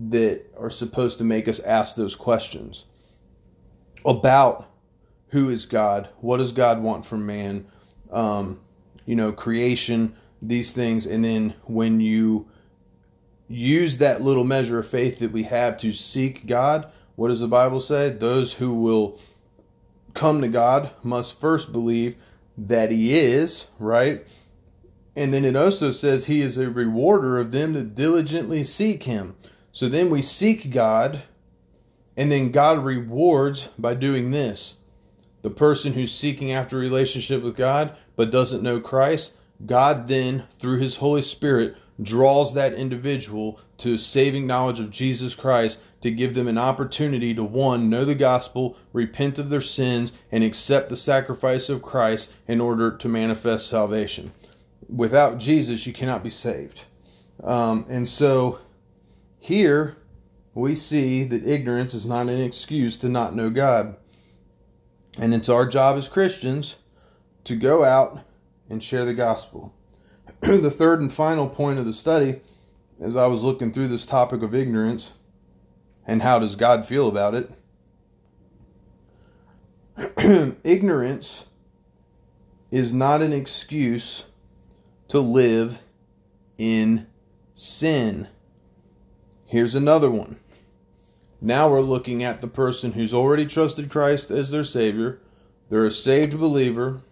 that 0.01 0.47
are 0.57 0.71
supposed 0.71 1.19
to 1.19 1.25
make 1.25 1.47
us 1.47 1.61
ask 1.61 1.97
those 1.97 2.17
questions 2.17 2.87
about 4.07 4.71
who 5.35 5.51
is 5.51 5.67
God? 5.67 6.09
What 6.21 6.37
does 6.37 6.53
God 6.53 6.81
want 6.81 7.05
from 7.05 7.27
man? 7.27 7.67
Um, 8.13 8.61
you 9.05 9.17
know, 9.17 9.33
creation, 9.33 10.15
these 10.41 10.73
things. 10.73 11.07
And 11.07 11.25
then 11.25 11.55
when 11.65 12.01
you 12.01 12.49
use 13.49 13.99
that 13.99 14.23
little 14.23 14.45
measure 14.45 14.79
of 14.79 14.87
faith 14.87 15.19
that 15.19 15.33
we 15.33 15.43
have 15.43 15.77
to 15.79 15.93
seek 15.93 16.47
God, 16.47 16.87
what 17.17 17.29
does 17.29 17.41
the 17.41 17.49
Bible 17.49 17.81
say? 17.81 18.11
Those 18.11 18.53
who 18.55 18.75
will 18.75 19.19
come 20.15 20.41
to 20.41 20.47
God 20.47 20.91
must 21.03 21.41
first 21.41 21.73
believe 21.73 22.15
that 22.57 22.93
He 22.93 23.15
is, 23.15 23.67
right? 23.81 24.25
And 25.17 25.35
then 25.35 25.45
it 25.45 25.57
also 25.57 25.91
says 25.91 26.27
He 26.27 26.43
is 26.43 26.57
a 26.57 26.71
rewarder 26.71 27.41
of 27.41 27.51
them 27.51 27.73
that 27.73 27.97
diligently 27.97 28.63
seek 28.63 29.03
Him. 29.03 29.35
So 29.73 29.89
then 29.89 30.11
we 30.11 30.23
seek 30.23 30.71
God, 30.71 31.25
and 32.17 32.31
then 32.31 32.53
God 32.53 32.85
rewards 32.85 33.71
by 33.77 33.95
doing 33.95 34.31
this 34.31 34.77
the 35.45 35.51
person 35.51 35.93
who's 35.93 36.11
seeking 36.11 36.53
after 36.53 36.79
a 36.79 36.81
relationship 36.81 37.43
with 37.43 37.55
God 37.55 37.95
but 38.17 38.31
doesn't 38.31 38.63
know 38.63 38.81
Christ, 38.81 39.33
God 39.67 40.09
then, 40.09 40.45
through 40.59 40.79
His 40.79 40.97
Holy 40.97 41.21
Spirit, 41.21 41.77
draws 42.03 42.55
that 42.55 42.73
individual 42.73 43.61
to 43.77 43.99
saving 43.99 44.47
knowledge 44.47 44.81
of 44.81 44.91
Jesus 44.91 45.35
Christ 45.35 45.81
to 46.01 46.11
give 46.11 46.33
them 46.33 46.49
an 46.49 46.57
opportunity 46.57 47.35
to 47.35 47.45
one, 47.45 47.91
know 47.91 48.07
the 48.07 48.15
gospel, 48.15 48.79
repent 48.95 49.39
of 49.39 49.51
their 49.51 49.61
sins, 49.61 50.13
and 50.33 50.43
accept 50.43 50.89
the 50.89 50.97
sacrifice 50.97 51.69
of 51.69 51.83
Christ 51.83 52.33
in 52.49 52.59
order 52.59 52.91
to 52.91 53.07
manifest 53.07 53.67
salvation. 53.67 54.33
without 54.89 55.37
Jesus, 55.37 55.87
you 55.87 55.93
cannot 55.93 56.23
be 56.23 56.31
saved. 56.31 56.87
Um, 57.43 57.85
and 57.91 58.09
so 58.09 58.61
here 59.39 59.99
we 60.55 60.75
see 60.75 61.23
that 61.25 61.47
ignorance 61.47 61.93
is 61.93 62.07
not 62.07 62.29
an 62.29 62.41
excuse 62.41 62.97
to 62.99 63.11
not 63.11 63.37
know 63.37 63.51
God. 63.51 63.97
And 65.19 65.35
it's 65.35 65.49
our 65.49 65.67
job 65.67 65.97
as 65.97 66.09
Christians 66.09 66.77
to 67.45 67.57
go 67.57 67.85
out 67.85 68.21
and 68.69 68.83
share 68.83 69.05
the 69.05 69.15
gospel. 69.15 69.75
the 70.41 70.71
third 70.71 71.01
and 71.01 71.13
final 71.13 71.49
point 71.49 71.79
of 71.79 71.87
the 71.87 71.93
study, 71.93 72.41
as 73.01 73.17
I 73.17 73.27
was 73.27 73.43
looking 73.43 73.73
through 73.73 73.89
this 73.89 74.07
topic 74.07 74.43
of 74.43 74.55
ignorance 74.55 75.13
and 76.07 76.23
how 76.23 76.39
does 76.39 76.57
God 76.57 76.87
feel 76.87 77.09
about 77.09 77.35
it, 77.35 77.51
ignorance 80.65 81.47
is 82.71 82.93
not 82.93 83.23
an 83.23 83.33
excuse 83.33 84.25
to 85.09 85.21
live 85.21 85.81
in 86.59 87.07
sin. 87.55 88.27
Here's 89.47 89.77
another 89.77 90.11
one. 90.11 90.41
Now 91.41 91.69
we're 91.69 91.81
looking 91.81 92.23
at 92.23 92.41
the 92.41 92.47
person 92.47 92.93
who's 92.93 93.13
already 93.13 93.47
trusted 93.47 93.91
Christ 93.91 94.31
as 94.31 94.51
their 94.51 94.65
Savior. 94.65 95.21
They're 95.69 95.87
a 95.87 95.91
saved 95.91 96.39
believer. 96.39 97.03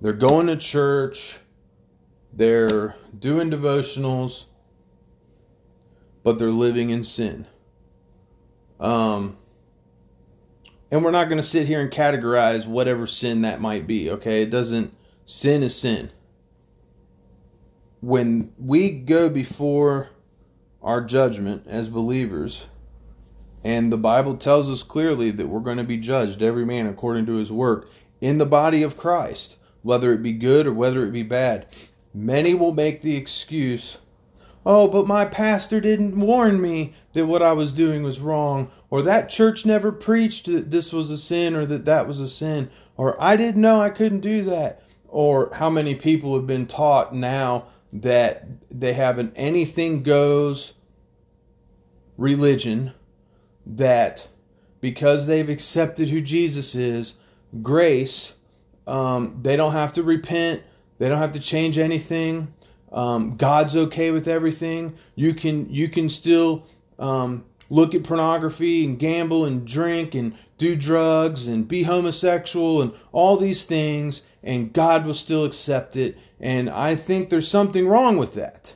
They're 0.00 0.12
going 0.12 0.48
to 0.48 0.56
church. 0.56 1.36
They're 2.32 2.96
doing 3.18 3.50
devotionals. 3.50 4.46
But 6.22 6.38
they're 6.38 6.50
living 6.50 6.90
in 6.90 7.04
sin. 7.04 7.46
Um, 8.80 9.38
and 10.90 11.04
we're 11.04 11.10
not 11.10 11.28
going 11.28 11.38
to 11.38 11.42
sit 11.42 11.66
here 11.66 11.80
and 11.80 11.90
categorize 11.90 12.66
whatever 12.66 13.06
sin 13.06 13.42
that 13.42 13.60
might 13.60 13.86
be, 13.86 14.10
okay? 14.10 14.42
It 14.42 14.50
doesn't, 14.50 14.94
sin 15.26 15.62
is 15.62 15.74
sin. 15.74 16.10
When 18.00 18.52
we 18.58 18.90
go 18.90 19.28
before 19.28 20.10
our 20.82 21.00
judgment 21.00 21.66
as 21.66 21.88
believers, 21.88 22.66
and 23.64 23.90
the 23.90 23.96
Bible 23.96 24.36
tells 24.36 24.68
us 24.68 24.82
clearly 24.82 25.30
that 25.30 25.48
we're 25.48 25.60
going 25.60 25.78
to 25.78 25.84
be 25.84 25.96
judged, 25.96 26.42
every 26.42 26.66
man 26.66 26.86
according 26.86 27.24
to 27.26 27.34
his 27.34 27.50
work, 27.50 27.88
in 28.20 28.38
the 28.38 28.46
body 28.46 28.82
of 28.82 28.96
Christ, 28.96 29.56
whether 29.82 30.12
it 30.12 30.22
be 30.22 30.32
good 30.32 30.66
or 30.66 30.72
whether 30.72 31.04
it 31.04 31.12
be 31.12 31.22
bad. 31.22 31.66
Many 32.12 32.54
will 32.54 32.74
make 32.74 33.02
the 33.02 33.16
excuse, 33.16 33.98
oh, 34.66 34.86
but 34.86 35.06
my 35.06 35.24
pastor 35.24 35.80
didn't 35.80 36.20
warn 36.20 36.60
me 36.60 36.94
that 37.14 37.26
what 37.26 37.42
I 37.42 37.52
was 37.52 37.72
doing 37.72 38.02
was 38.02 38.20
wrong, 38.20 38.70
or 38.90 39.02
that 39.02 39.30
church 39.30 39.66
never 39.66 39.90
preached 39.90 40.46
that 40.46 40.70
this 40.70 40.92
was 40.92 41.10
a 41.10 41.18
sin 41.18 41.56
or 41.56 41.66
that 41.66 41.86
that 41.86 42.06
was 42.06 42.20
a 42.20 42.28
sin, 42.28 42.70
or 42.96 43.20
I 43.20 43.36
didn't 43.36 43.62
know 43.62 43.80
I 43.80 43.90
couldn't 43.90 44.20
do 44.20 44.44
that. 44.44 44.82
Or 45.08 45.50
how 45.54 45.70
many 45.70 45.94
people 45.94 46.34
have 46.34 46.46
been 46.46 46.66
taught 46.66 47.14
now 47.14 47.66
that 47.92 48.46
they 48.70 48.94
have 48.94 49.18
an 49.18 49.32
anything 49.36 50.02
goes 50.02 50.74
religion 52.16 52.92
that 53.66 54.28
because 54.80 55.26
they've 55.26 55.48
accepted 55.48 56.08
who 56.08 56.20
Jesus 56.20 56.74
is, 56.74 57.14
grace, 57.62 58.34
um, 58.86 59.38
they 59.42 59.56
don't 59.56 59.72
have 59.72 59.92
to 59.94 60.02
repent, 60.02 60.62
they 60.98 61.08
don't 61.08 61.18
have 61.18 61.32
to 61.32 61.40
change 61.40 61.78
anything. 61.78 62.52
Um, 62.92 63.36
God's 63.36 63.76
okay 63.76 64.10
with 64.10 64.28
everything. 64.28 64.94
You 65.16 65.34
can 65.34 65.68
you 65.68 65.88
can 65.88 66.08
still 66.08 66.66
um, 66.98 67.44
look 67.68 67.94
at 67.94 68.04
pornography 68.04 68.84
and 68.84 68.98
gamble 68.98 69.44
and 69.44 69.66
drink 69.66 70.14
and 70.14 70.36
do 70.58 70.76
drugs 70.76 71.46
and 71.46 71.66
be 71.66 71.82
homosexual 71.82 72.80
and 72.80 72.92
all 73.10 73.36
these 73.36 73.64
things, 73.64 74.22
and 74.42 74.72
God 74.72 75.04
will 75.04 75.14
still 75.14 75.44
accept 75.44 75.96
it. 75.96 76.16
And 76.38 76.70
I 76.70 76.94
think 76.94 77.30
there's 77.30 77.48
something 77.48 77.88
wrong 77.88 78.16
with 78.16 78.34
that. 78.34 78.74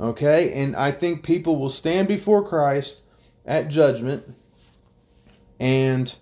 Okay? 0.00 0.52
And 0.52 0.76
I 0.76 0.90
think 0.90 1.22
people 1.22 1.56
will 1.56 1.70
stand 1.70 2.08
before 2.08 2.46
Christ 2.46 3.02
at 3.48 3.68
judgment 3.68 4.22
and 5.58 6.14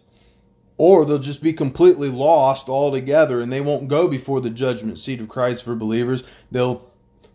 or 0.78 1.04
they'll 1.04 1.18
just 1.18 1.42
be 1.42 1.52
completely 1.52 2.08
lost 2.08 2.68
altogether 2.68 3.40
and 3.40 3.52
they 3.52 3.60
won't 3.60 3.88
go 3.88 4.08
before 4.08 4.40
the 4.40 4.50
judgment 4.50 4.98
seat 4.98 5.20
of 5.20 5.28
Christ 5.28 5.64
for 5.64 5.74
believers. 5.74 6.22
They'll 6.50 6.90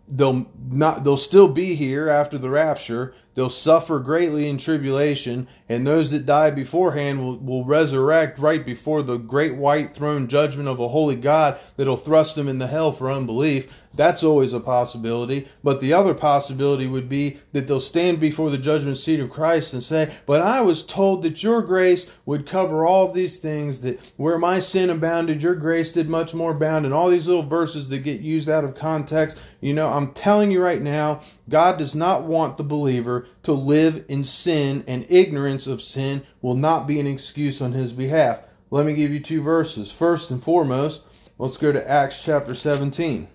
they'll 0.08 0.46
not 0.70 1.04
they'll 1.04 1.16
still 1.16 1.48
be 1.48 1.74
here 1.74 2.08
after 2.08 2.38
the 2.38 2.50
rapture 2.50 3.14
they'll 3.34 3.50
suffer 3.50 3.98
greatly 3.98 4.48
in 4.48 4.58
tribulation 4.58 5.46
and 5.68 5.86
those 5.86 6.10
that 6.10 6.26
die 6.26 6.50
beforehand 6.50 7.24
will, 7.24 7.38
will 7.38 7.64
resurrect 7.64 8.38
right 8.38 8.64
before 8.64 9.02
the 9.02 9.16
great 9.16 9.54
white 9.54 9.94
throne 9.94 10.28
judgment 10.28 10.68
of 10.68 10.80
a 10.80 10.88
holy 10.88 11.16
god 11.16 11.58
that'll 11.76 11.96
thrust 11.96 12.36
them 12.36 12.48
into 12.48 12.66
hell 12.66 12.92
for 12.92 13.10
unbelief 13.10 13.82
that's 13.94 14.22
always 14.22 14.52
a 14.52 14.60
possibility. 14.60 15.48
But 15.62 15.80
the 15.80 15.92
other 15.92 16.14
possibility 16.14 16.86
would 16.86 17.08
be 17.08 17.38
that 17.52 17.66
they'll 17.66 17.80
stand 17.80 18.20
before 18.20 18.50
the 18.50 18.58
judgment 18.58 18.98
seat 18.98 19.20
of 19.20 19.30
Christ 19.30 19.72
and 19.72 19.82
say, 19.82 20.14
But 20.26 20.40
I 20.40 20.60
was 20.62 20.84
told 20.84 21.22
that 21.22 21.42
your 21.42 21.62
grace 21.62 22.10
would 22.24 22.46
cover 22.46 22.86
all 22.86 23.06
of 23.06 23.14
these 23.14 23.38
things, 23.38 23.80
that 23.80 24.00
where 24.16 24.38
my 24.38 24.60
sin 24.60 24.90
abounded, 24.90 25.42
your 25.42 25.54
grace 25.54 25.92
did 25.92 26.08
much 26.08 26.34
more 26.34 26.52
abound. 26.52 26.84
And 26.84 26.94
all 26.94 27.10
these 27.10 27.28
little 27.28 27.42
verses 27.42 27.88
that 27.90 27.98
get 27.98 28.20
used 28.20 28.48
out 28.48 28.64
of 28.64 28.74
context. 28.74 29.38
You 29.60 29.74
know, 29.74 29.92
I'm 29.92 30.12
telling 30.12 30.50
you 30.50 30.62
right 30.62 30.82
now, 30.82 31.20
God 31.48 31.78
does 31.78 31.94
not 31.94 32.24
want 32.24 32.56
the 32.56 32.62
believer 32.62 33.26
to 33.42 33.52
live 33.52 34.04
in 34.08 34.24
sin, 34.24 34.84
and 34.86 35.04
ignorance 35.08 35.66
of 35.66 35.82
sin 35.82 36.22
will 36.40 36.54
not 36.54 36.86
be 36.86 37.00
an 37.00 37.06
excuse 37.06 37.60
on 37.60 37.72
his 37.72 37.92
behalf. 37.92 38.40
Let 38.70 38.86
me 38.86 38.94
give 38.94 39.10
you 39.10 39.20
two 39.20 39.42
verses. 39.42 39.90
First 39.90 40.30
and 40.30 40.42
foremost, 40.42 41.02
let's 41.38 41.56
go 41.56 41.72
to 41.72 41.90
Acts 41.90 42.24
chapter 42.24 42.54
17. 42.54 43.28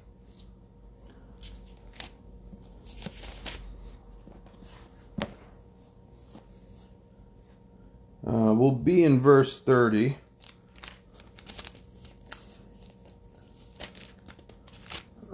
Uh, 8.26 8.54
we'll 8.54 8.72
be 8.72 9.04
in 9.04 9.22
verse 9.22 9.60
30. 9.60 10.18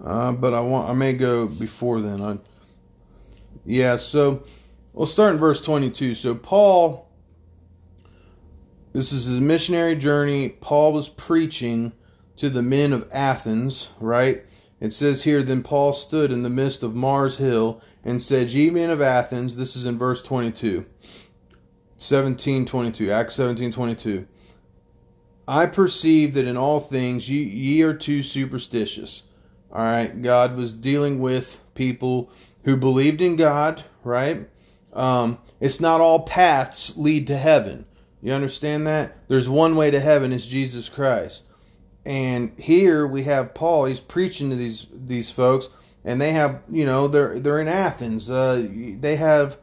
Uh, 0.03 0.33
but 0.33 0.53
I 0.53 0.59
want 0.59 0.89
I 0.89 0.93
may 0.93 1.13
go 1.13 1.47
before 1.47 2.01
then. 2.01 2.21
I, 2.21 2.37
yeah, 3.65 3.95
so 3.95 4.43
we'll 4.93 5.07
start 5.07 5.33
in 5.33 5.39
verse 5.39 5.61
22. 5.61 6.15
So 6.15 6.35
Paul, 6.35 7.09
this 8.91 9.11
is 9.11 9.25
his 9.25 9.39
missionary 9.39 9.95
journey. 9.95 10.49
Paul 10.49 10.93
was 10.93 11.09
preaching 11.09 11.93
to 12.37 12.49
the 12.49 12.61
men 12.61 12.93
of 12.93 13.09
Athens, 13.11 13.89
right? 13.99 14.43
It 14.79 14.93
says 14.93 15.23
here, 15.23 15.43
then 15.43 15.63
Paul 15.63 15.93
stood 15.93 16.31
in 16.31 16.43
the 16.43 16.49
midst 16.49 16.83
of 16.83 16.95
Mars 16.95 17.37
Hill 17.37 17.81
and 18.03 18.21
said, 18.21 18.51
Ye 18.51 18.69
men 18.69 18.89
of 18.89 19.01
Athens, 19.01 19.55
this 19.55 19.75
is 19.75 19.85
in 19.85 19.97
verse 19.97 20.21
22. 20.21 20.85
1722 22.03 23.11
acts 23.11 23.37
1722 23.37 24.27
i 25.47 25.65
perceive 25.65 26.33
that 26.33 26.45
in 26.45 26.57
all 26.57 26.81
things 26.81 27.29
ye, 27.29 27.43
ye 27.43 27.81
are 27.81 27.93
too 27.93 28.21
superstitious 28.21 29.23
all 29.71 29.83
right 29.83 30.21
god 30.21 30.57
was 30.57 30.73
dealing 30.73 31.21
with 31.21 31.61
people 31.75 32.29
who 32.63 32.77
believed 32.77 33.21
in 33.21 33.35
god 33.35 33.83
right? 34.03 34.49
Um, 34.91 35.39
it's 35.59 35.79
not 35.79 36.01
all 36.01 36.25
paths 36.25 36.97
lead 36.97 37.25
to 37.27 37.37
heaven. 37.37 37.85
You 38.21 38.33
understand 38.33 38.85
that? 38.85 39.27
There's 39.27 39.49
one 39.49 39.75
way 39.75 39.91
to 39.91 39.99
heaven 39.99 40.31
is 40.33 40.45
jesus 40.45 40.89
christ. 40.89 41.43
And 42.05 42.51
here 42.57 43.07
we 43.07 43.23
have 43.23 43.53
paul 43.53 43.85
he's 43.85 44.01
preaching 44.01 44.49
to 44.49 44.55
these 44.55 44.87
these 44.91 45.31
folks 45.31 45.69
and 46.05 46.19
they 46.19 46.31
have 46.33 46.61
you 46.69 46.85
know 46.85 47.07
they're 47.07 47.39
they're 47.39 47.59
in 47.59 47.67
athens. 47.67 48.29
Uh, 48.29 48.67
they 48.99 49.15
have 49.15 49.57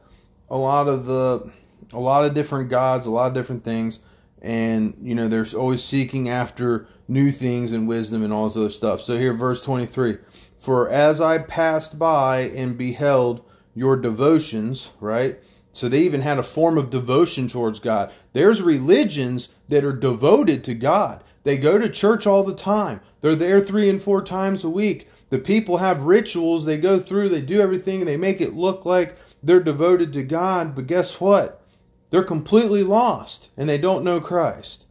a 0.49 0.57
lot 0.57 0.89
of 0.89 1.07
the 1.07 1.51
a 1.93 1.99
lot 1.99 2.25
of 2.25 2.35
different 2.35 2.71
gods, 2.71 3.07
a 3.07 3.11
lot 3.11 3.29
of 3.29 3.35
different 3.35 3.65
things, 3.65 3.99
and 4.41 4.95
you 5.01 5.15
know 5.15 5.29
they're 5.29 5.47
always 5.57 5.83
seeking 5.83 6.29
after 6.29 6.87
new 7.09 7.31
things 7.31 7.73
and 7.73 7.89
wisdom 7.89 8.23
and 8.23 8.33
all 8.33 8.47
this 8.49 8.57
other 8.57 8.71
stuff. 8.71 9.01
So 9.01 9.19
here, 9.19 9.35
verse 9.35 9.63
twenty-three: 9.63 10.19
For 10.61 10.89
as 10.89 11.21
I 11.21 11.39
passed 11.39 11.99
by 11.99 12.41
and 12.41 12.77
beheld 12.77 13.43
your 13.75 13.97
devotions, 13.97 14.93
right? 15.01 15.41
So 15.73 15.89
they 15.89 16.03
even 16.03 16.21
had 16.21 16.39
a 16.39 16.43
form 16.43 16.77
of 16.77 16.91
devotion 16.91 17.49
towards 17.49 17.81
God. 17.81 18.13
There's 18.33 18.61
religions 18.61 19.49
that 19.69 19.85
are 19.85 19.93
devoted 19.93 20.63
to 20.65 20.75
God. 20.75 21.25
They 21.45 21.57
go 21.57 21.79
to 21.79 21.89
church 21.89 22.27
all 22.27 22.45
the 22.45 22.55
time. 22.55 23.01
They're 23.21 23.35
there 23.35 23.61
three 23.61 23.89
and 23.89 24.03
four 24.03 24.23
times 24.23 24.63
a 24.65 24.71
week. 24.71 25.09
The 25.31 25.39
people 25.39 25.79
have 25.79 26.03
rituals 26.03 26.65
they 26.65 26.77
go 26.77 26.99
through, 26.99 27.29
they 27.29 27.41
do 27.41 27.61
everything, 27.61 28.01
and 28.01 28.09
they 28.09 28.17
make 28.17 28.41
it 28.41 28.55
look 28.55 28.85
like 28.85 29.17
they're 29.43 29.63
devoted 29.63 30.13
to 30.13 30.23
God. 30.23 30.75
But 30.75 30.89
guess 30.89 31.21
what? 31.21 31.63
They're 32.11 32.25
completely 32.25 32.83
lost 32.83 33.49
and 33.57 33.69
they 33.69 33.79
don't 33.79 34.05
know 34.05 34.21
Christ. 34.21 34.87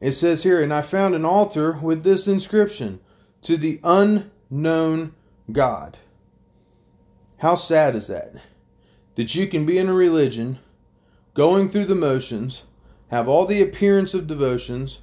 It 0.00 0.12
says 0.12 0.42
here, 0.42 0.62
and 0.62 0.72
I 0.72 0.82
found 0.82 1.14
an 1.14 1.24
altar 1.24 1.78
with 1.82 2.04
this 2.04 2.28
inscription 2.28 3.00
to 3.42 3.56
the 3.56 3.80
unknown 4.50 5.14
God. 5.50 5.98
How 7.38 7.54
sad 7.54 7.94
is 7.94 8.08
that? 8.08 8.34
That 9.16 9.34
you 9.34 9.46
can 9.46 9.66
be 9.66 9.78
in 9.78 9.88
a 9.88 9.94
religion, 9.94 10.58
going 11.34 11.70
through 11.70 11.86
the 11.86 11.94
motions, 11.94 12.64
have 13.08 13.28
all 13.28 13.46
the 13.46 13.62
appearance 13.62 14.14
of 14.14 14.26
devotions, 14.26 15.00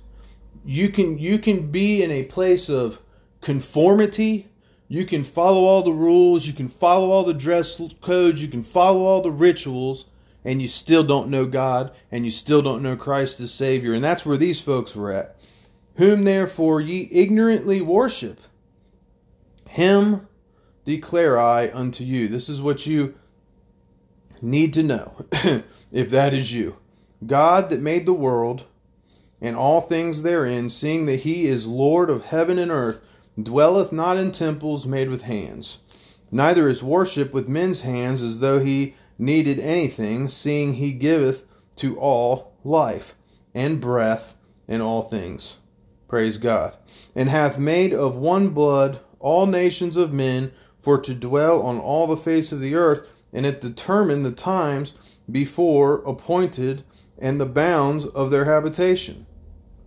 you 0.65 0.89
can 0.89 1.17
you 1.17 1.39
can 1.39 1.71
be 1.71 2.01
in 2.01 2.11
a 2.11 2.23
place 2.23 2.69
of 2.69 2.99
conformity. 3.41 4.47
You 4.87 5.05
can 5.05 5.23
follow 5.23 5.63
all 5.63 5.81
the 5.81 5.91
rules, 5.91 6.45
you 6.45 6.53
can 6.53 6.69
follow 6.69 7.09
all 7.09 7.23
the 7.23 7.33
dress 7.33 7.81
codes, 8.01 8.41
you 8.41 8.47
can 8.47 8.63
follow 8.63 9.05
all 9.05 9.21
the 9.21 9.31
rituals, 9.31 10.05
and 10.45 10.61
you 10.61 10.67
still 10.67 11.03
don't 11.03 11.29
know 11.29 11.45
God 11.45 11.91
and 12.11 12.25
you 12.25 12.31
still 12.31 12.61
don't 12.61 12.83
know 12.83 12.95
Christ 12.95 13.39
as 13.39 13.51
Savior. 13.51 13.93
And 13.93 14.03
that's 14.03 14.25
where 14.25 14.37
these 14.37 14.61
folks 14.61 14.95
were 14.95 15.11
at. 15.11 15.37
Whom 15.95 16.23
therefore 16.23 16.81
ye 16.81 17.07
ignorantly 17.11 17.81
worship, 17.81 18.39
him 19.73 20.27
declare 20.85 21.39
I 21.39 21.71
unto 21.73 22.03
you. 22.03 22.27
This 22.27 22.47
is 22.47 22.61
what 22.61 22.85
you 22.85 23.15
need 24.39 24.71
to 24.75 24.83
know, 24.83 25.15
if 25.91 26.11
that 26.11 26.31
is 26.31 26.53
you. 26.53 26.77
God 27.25 27.71
that 27.71 27.81
made 27.81 28.05
the 28.05 28.13
world 28.13 28.65
and 29.41 29.55
all 29.55 29.81
things 29.81 30.21
therein, 30.21 30.69
seeing 30.69 31.07
that 31.07 31.21
he 31.21 31.45
is 31.45 31.65
Lord 31.65 32.11
of 32.11 32.25
heaven 32.25 32.59
and 32.59 32.69
earth, 32.69 33.01
dwelleth 33.41 33.91
not 33.91 34.15
in 34.15 34.31
temples 34.31 34.85
made 34.85 35.09
with 35.09 35.23
hands, 35.23 35.79
neither 36.29 36.69
is 36.69 36.83
worship 36.83 37.33
with 37.33 37.49
men's 37.49 37.81
hands 37.81 38.21
as 38.21 38.41
though 38.41 38.59
he 38.59 38.93
needed 39.17 39.59
anything, 39.59 40.29
seeing 40.29 40.75
he 40.75 40.91
giveth 40.91 41.47
to 41.77 41.97
all 41.97 42.53
life 42.63 43.15
and 43.55 43.81
breath 43.81 44.35
and 44.67 44.83
all 44.83 45.01
things. 45.01 45.55
Praise 46.07 46.37
God. 46.37 46.77
And 47.15 47.27
hath 47.27 47.57
made 47.57 47.91
of 47.91 48.15
one 48.15 48.49
blood 48.49 48.99
all 49.23 49.47
nations 49.47 49.97
of 49.97 50.13
men 50.13 50.51
for 50.79 50.99
to 50.99 51.15
dwell 51.15 51.63
on 51.63 51.79
all 51.79 52.05
the 52.05 52.17
face 52.17 52.51
of 52.51 52.59
the 52.59 52.75
earth, 52.75 53.07
and 53.31 53.45
it 53.45 53.61
determined 53.61 54.23
the 54.23 54.31
times 54.31 54.93
before 55.31 56.03
appointed 56.05 56.83
and 57.17 57.39
the 57.39 57.45
bounds 57.45 58.05
of 58.05 58.29
their 58.29 58.45
habitation, 58.45 59.25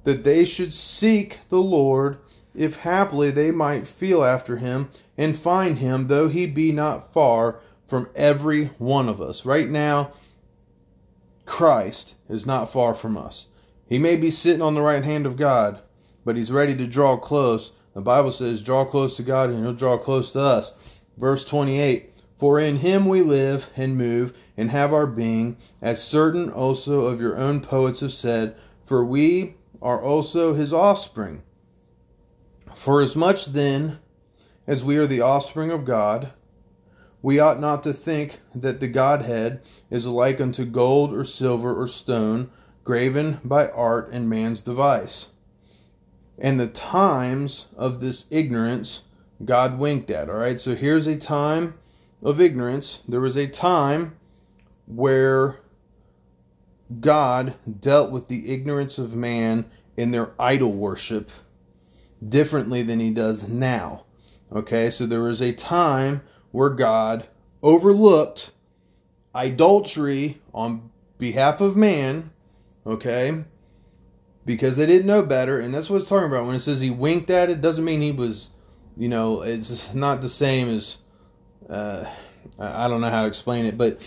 that 0.04 0.24
they 0.24 0.44
should 0.44 0.72
seek 0.72 1.38
the 1.50 1.60
Lord, 1.60 2.18
if 2.54 2.76
haply 2.76 3.30
they 3.30 3.50
might 3.50 3.86
feel 3.86 4.24
after 4.24 4.56
him 4.56 4.88
and 5.18 5.38
find 5.38 5.78
him, 5.78 6.06
though 6.06 6.28
he 6.28 6.46
be 6.46 6.72
not 6.72 7.12
far 7.12 7.60
from 7.86 8.08
every 8.16 8.66
one 8.78 9.08
of 9.08 9.20
us. 9.20 9.44
Right 9.44 9.68
now, 9.68 10.12
Christ 11.44 12.14
is 12.28 12.46
not 12.46 12.72
far 12.72 12.94
from 12.94 13.18
us. 13.18 13.46
He 13.86 13.98
may 13.98 14.16
be 14.16 14.30
sitting 14.30 14.62
on 14.62 14.74
the 14.74 14.82
right 14.82 15.04
hand 15.04 15.26
of 15.26 15.36
God, 15.36 15.80
but 16.24 16.36
he's 16.36 16.50
ready 16.50 16.74
to 16.76 16.86
draw 16.86 17.18
close. 17.18 17.72
The 17.96 18.02
Bible 18.02 18.30
says, 18.30 18.62
draw 18.62 18.84
close 18.84 19.16
to 19.16 19.22
God 19.22 19.48
and 19.48 19.60
he'll 19.60 19.72
draw 19.72 19.96
close 19.96 20.30
to 20.32 20.40
us. 20.42 21.00
Verse 21.16 21.46
28 21.46 22.12
For 22.36 22.60
in 22.60 22.76
him 22.76 23.08
we 23.08 23.22
live 23.22 23.70
and 23.74 23.96
move 23.96 24.36
and 24.54 24.70
have 24.70 24.92
our 24.92 25.06
being, 25.06 25.56
as 25.80 26.02
certain 26.04 26.52
also 26.52 27.06
of 27.06 27.22
your 27.22 27.38
own 27.38 27.62
poets 27.62 28.00
have 28.00 28.12
said, 28.12 28.54
for 28.84 29.02
we 29.02 29.54
are 29.80 29.98
also 29.98 30.52
his 30.52 30.74
offspring. 30.74 31.42
For 32.74 33.00
as 33.00 33.16
much 33.16 33.46
then 33.46 33.98
as 34.66 34.84
we 34.84 34.98
are 34.98 35.06
the 35.06 35.22
offspring 35.22 35.70
of 35.70 35.86
God, 35.86 36.32
we 37.22 37.38
ought 37.38 37.60
not 37.60 37.82
to 37.84 37.94
think 37.94 38.40
that 38.54 38.78
the 38.78 38.88
Godhead 38.88 39.62
is 39.88 40.06
like 40.06 40.38
unto 40.38 40.66
gold 40.66 41.14
or 41.14 41.24
silver 41.24 41.74
or 41.74 41.88
stone, 41.88 42.50
graven 42.84 43.40
by 43.42 43.70
art 43.70 44.10
and 44.10 44.28
man's 44.28 44.60
device. 44.60 45.28
And 46.38 46.60
the 46.60 46.66
times 46.66 47.66
of 47.76 48.00
this 48.00 48.26
ignorance 48.30 49.02
God 49.44 49.78
winked 49.78 50.10
at. 50.10 50.30
All 50.30 50.36
right, 50.36 50.60
so 50.60 50.74
here's 50.74 51.06
a 51.06 51.16
time 51.16 51.74
of 52.22 52.40
ignorance. 52.40 53.00
There 53.06 53.20
was 53.20 53.36
a 53.36 53.46
time 53.46 54.16
where 54.86 55.60
God 57.00 57.54
dealt 57.80 58.10
with 58.10 58.28
the 58.28 58.52
ignorance 58.52 58.98
of 58.98 59.14
man 59.14 59.66
in 59.96 60.10
their 60.10 60.32
idol 60.38 60.72
worship 60.72 61.30
differently 62.26 62.82
than 62.82 63.00
he 63.00 63.10
does 63.10 63.48
now. 63.48 64.04
Okay, 64.52 64.90
so 64.90 65.06
there 65.06 65.22
was 65.22 65.42
a 65.42 65.52
time 65.52 66.22
where 66.52 66.70
God 66.70 67.26
overlooked 67.62 68.52
adultery 69.34 70.40
on 70.54 70.90
behalf 71.18 71.60
of 71.60 71.76
man, 71.76 72.30
okay, 72.86 73.44
because 74.46 74.76
they 74.76 74.86
didn't 74.86 75.06
know 75.06 75.22
better, 75.22 75.60
and 75.60 75.74
that's 75.74 75.90
what 75.90 76.00
it's 76.00 76.08
talking 76.08 76.28
about. 76.28 76.46
When 76.46 76.54
it 76.54 76.60
says 76.60 76.80
he 76.80 76.88
winked 76.88 77.28
at 77.28 77.50
it, 77.50 77.60
doesn't 77.60 77.84
mean 77.84 78.00
he 78.00 78.12
was, 78.12 78.50
you 78.96 79.08
know, 79.08 79.42
it's 79.42 79.92
not 79.92 80.22
the 80.22 80.28
same 80.28 80.68
as, 80.68 80.96
uh, 81.68 82.06
I 82.58 82.88
don't 82.88 83.00
know 83.00 83.10
how 83.10 83.22
to 83.22 83.28
explain 83.28 83.66
it, 83.66 83.76
but 83.76 84.00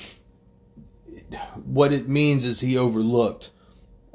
what 1.66 1.92
it 1.92 2.08
means 2.08 2.46
is 2.46 2.62
he 2.62 2.78
overlooked. 2.78 3.52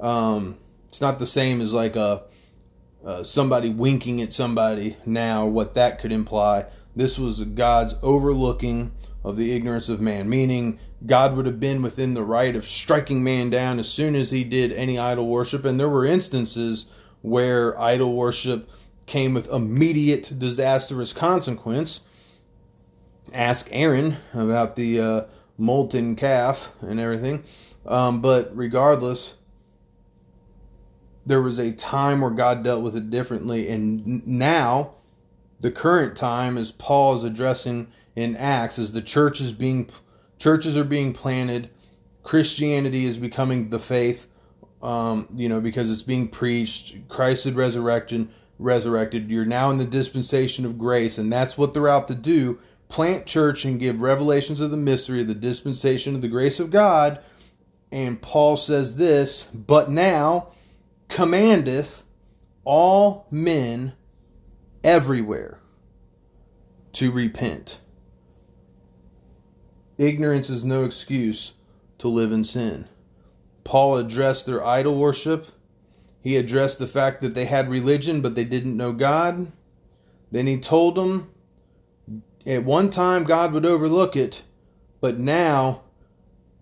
Um, 0.00 0.56
it's 0.88 1.00
not 1.00 1.18
the 1.18 1.26
same 1.26 1.60
as 1.60 1.72
like 1.72 1.94
a 1.94 2.22
uh, 3.04 3.22
somebody 3.22 3.68
winking 3.68 4.22
at 4.22 4.32
somebody 4.32 4.96
now. 5.04 5.46
What 5.46 5.74
that 5.74 5.98
could 5.98 6.10
imply. 6.10 6.64
This 6.96 7.18
was 7.18 7.44
God's 7.44 7.94
overlooking 8.02 8.92
of 9.24 9.36
the 9.36 9.52
ignorance 9.52 9.88
of 9.88 10.00
man, 10.00 10.28
meaning 10.28 10.78
God 11.06 11.34
would 11.34 11.46
have 11.46 11.58
been 11.58 11.82
within 11.82 12.14
the 12.14 12.22
right 12.22 12.54
of 12.54 12.66
striking 12.66 13.24
man 13.24 13.48
down 13.50 13.80
as 13.80 13.88
soon 13.88 14.14
as 14.14 14.30
he 14.30 14.44
did 14.44 14.70
any 14.72 14.98
idol 14.98 15.26
worship. 15.26 15.64
And 15.64 15.80
there 15.80 15.88
were 15.88 16.04
instances 16.04 16.86
where 17.22 17.78
idol 17.80 18.14
worship 18.14 18.68
came 19.06 19.32
with 19.32 19.48
immediate 19.48 20.38
disastrous 20.38 21.12
consequence. 21.12 22.00
Ask 23.32 23.68
Aaron 23.70 24.18
about 24.34 24.76
the 24.76 25.00
uh, 25.00 25.24
molten 25.56 26.16
calf 26.16 26.72
and 26.80 27.00
everything. 27.00 27.44
Um, 27.86 28.20
but 28.20 28.54
regardless, 28.54 29.34
there 31.26 31.40
was 31.40 31.58
a 31.58 31.72
time 31.72 32.20
where 32.20 32.30
God 32.30 32.62
dealt 32.62 32.82
with 32.82 32.96
it 32.96 33.10
differently, 33.10 33.68
and 33.68 34.26
now 34.26 34.94
the 35.64 35.70
current 35.70 36.14
time 36.14 36.58
as 36.58 36.70
Paul 36.72 37.16
is 37.16 37.24
addressing 37.24 37.86
in 38.14 38.36
Acts 38.36 38.78
as 38.78 38.92
the 38.92 39.00
church 39.00 39.40
is 39.40 39.52
being 39.52 39.88
churches 40.38 40.76
are 40.76 40.84
being 40.84 41.14
planted, 41.14 41.70
Christianity 42.22 43.06
is 43.06 43.16
becoming 43.16 43.70
the 43.70 43.78
faith, 43.78 44.26
um, 44.82 45.26
you 45.34 45.48
know, 45.48 45.62
because 45.62 45.90
it's 45.90 46.02
being 46.02 46.28
preached. 46.28 47.08
Christ 47.08 47.44
had 47.44 47.56
resurrected, 47.56 48.28
resurrected. 48.58 49.30
You're 49.30 49.46
now 49.46 49.70
in 49.70 49.78
the 49.78 49.86
dispensation 49.86 50.66
of 50.66 50.76
grace, 50.76 51.16
and 51.16 51.32
that's 51.32 51.56
what 51.56 51.72
they're 51.72 51.88
out 51.88 52.08
to 52.08 52.14
do: 52.14 52.58
plant 52.90 53.24
church 53.24 53.64
and 53.64 53.80
give 53.80 54.02
revelations 54.02 54.60
of 54.60 54.70
the 54.70 54.76
mystery 54.76 55.22
of 55.22 55.28
the 55.28 55.34
dispensation 55.34 56.14
of 56.14 56.20
the 56.20 56.28
grace 56.28 56.60
of 56.60 56.70
God. 56.70 57.20
And 57.90 58.20
Paul 58.20 58.58
says 58.58 58.96
this, 58.96 59.44
but 59.54 59.90
now 59.90 60.48
commandeth 61.08 62.02
all 62.64 63.26
men 63.30 63.94
everywhere 64.84 65.58
to 66.92 67.10
repent. 67.10 67.80
Ignorance 69.98 70.50
is 70.50 70.64
no 70.64 70.84
excuse 70.84 71.54
to 71.98 72.08
live 72.08 72.30
in 72.30 72.44
sin. 72.44 72.86
Paul 73.64 73.96
addressed 73.96 74.46
their 74.46 74.64
idol 74.64 74.98
worship. 74.98 75.48
He 76.20 76.36
addressed 76.36 76.78
the 76.78 76.86
fact 76.86 77.22
that 77.22 77.34
they 77.34 77.46
had 77.46 77.68
religion 77.68 78.20
but 78.20 78.34
they 78.34 78.44
didn't 78.44 78.76
know 78.76 78.92
God. 78.92 79.50
Then 80.30 80.46
he 80.46 80.58
told 80.58 80.96
them 80.96 81.30
at 82.46 82.64
one 82.64 82.90
time 82.90 83.24
God 83.24 83.52
would 83.52 83.64
overlook 83.64 84.16
it, 84.16 84.42
but 85.00 85.18
now 85.18 85.82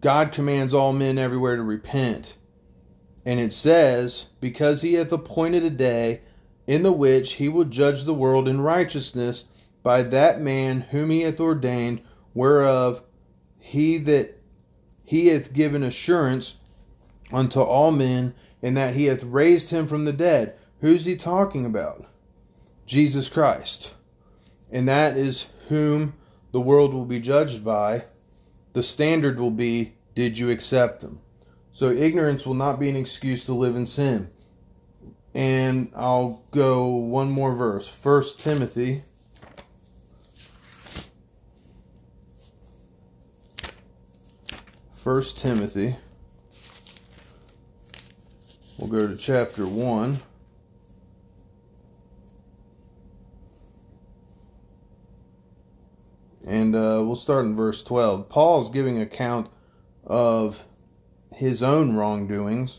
God 0.01 0.33
commands 0.33 0.73
all 0.73 0.93
men 0.93 1.19
everywhere 1.19 1.57
to 1.57 1.63
repent. 1.63 2.37
And 3.25 3.41
it 3.41 3.53
says, 3.53 4.27
Because 4.41 4.83
he 4.83 4.95
hath 4.95 5.13
appointed 5.13 5.65
a 5.65 5.71
day 5.71 6.23
in 6.67 6.83
the 6.83 6.93
which 6.93 7.35
he 7.35 7.49
will 7.49 7.65
judge 7.65 8.05
the 8.05 8.15
world 8.15 8.49
in 8.49 8.61
righteousness 8.61 9.45
by 9.83 10.03
that 10.03 10.41
man 10.41 10.83
whom 10.91 11.11
he 11.11 11.23
hath 11.23 11.41
ordained, 11.41 12.01
whereof 12.35 13.03
he 13.59 13.99
that 13.99 14.39
he 15.05 15.29
hath 15.29 15.53
given 15.53 15.83
assurance 15.83 16.57
unto 17.33 17.61
all 17.61 17.91
men, 17.91 18.35
and 18.63 18.77
that 18.77 18.95
he 18.95 19.07
hath 19.07 19.23
raised 19.23 19.71
him 19.71 19.87
from 19.87 20.05
the 20.05 20.13
dead. 20.13 20.55
Who's 20.81 21.05
he 21.05 21.17
talking 21.17 21.65
about? 21.65 22.07
Jesus 22.87 23.29
Christ. 23.29 23.95
And 24.71 24.89
that 24.89 25.17
is 25.17 25.47
whom 25.69 26.15
the 26.53 26.61
world 26.61 26.93
will 26.93 27.05
be 27.05 27.21
judged 27.21 27.65
by. 27.65 28.05
The 28.73 28.83
standard 28.83 29.39
will 29.39 29.51
be, 29.51 29.95
did 30.15 30.39
you 30.39 30.51
accept 30.51 31.03
him? 31.03 31.21
So 31.73 31.91
ignorance 31.91 32.47
will 32.47 32.55
not 32.55 32.81
be 32.81 32.89
an 32.89 32.97
excuse 32.97 33.45
to 33.47 33.55
live 33.55 33.77
in 33.77 33.87
sin. 33.87 34.31
And 35.35 35.91
I'll 35.97 36.45
go 36.51 36.87
one 36.89 37.31
more 37.31 37.55
verse. 37.55 37.89
First 37.89 38.39
Timothy 38.39 39.05
First 45.03 45.37
Timothy. 45.41 45.97
We'll 48.79 48.89
go 48.89 49.09
to 49.09 49.17
chapter 49.17 49.67
1. 49.67 50.21
And 56.47 56.77
uh, 56.77 57.03
we'll 57.05 57.17
start 57.17 57.47
in 57.47 57.57
verse 57.57 57.83
12. 57.83 58.29
Paul's 58.29 58.71
giving 58.71 59.01
account 59.01 59.51
of 60.05 60.65
his 61.35 61.65
own 61.65 61.97
wrongdoings 61.97 62.79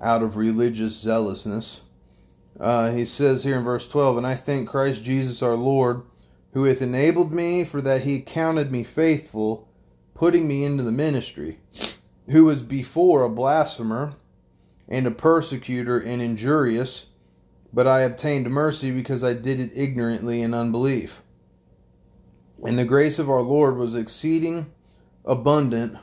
out 0.00 0.22
of 0.22 0.36
religious 0.36 0.94
zealousness. 0.94 1.82
Uh, 2.58 2.90
he 2.90 3.04
says 3.04 3.44
here 3.44 3.58
in 3.58 3.64
verse 3.64 3.86
12, 3.86 4.18
And 4.18 4.26
I 4.26 4.34
thank 4.34 4.68
Christ 4.68 5.04
Jesus 5.04 5.42
our 5.42 5.54
Lord, 5.54 6.02
who 6.52 6.64
hath 6.64 6.82
enabled 6.82 7.32
me, 7.32 7.64
for 7.64 7.80
that 7.80 8.02
he 8.02 8.20
counted 8.20 8.72
me 8.72 8.82
faithful, 8.82 9.68
putting 10.14 10.48
me 10.48 10.64
into 10.64 10.82
the 10.82 10.92
ministry, 10.92 11.58
who 12.30 12.44
was 12.44 12.62
before 12.62 13.22
a 13.22 13.28
blasphemer 13.28 14.14
and 14.88 15.06
a 15.06 15.10
persecutor 15.10 15.98
and 16.00 16.20
injurious, 16.20 17.06
but 17.72 17.86
I 17.86 18.00
obtained 18.00 18.50
mercy 18.50 18.90
because 18.90 19.22
I 19.22 19.34
did 19.34 19.60
it 19.60 19.70
ignorantly 19.74 20.42
in 20.42 20.54
unbelief. 20.54 21.22
And 22.64 22.78
the 22.78 22.84
grace 22.84 23.18
of 23.18 23.30
our 23.30 23.42
Lord 23.42 23.76
was 23.76 23.94
exceeding 23.94 24.72
abundant 25.24 25.96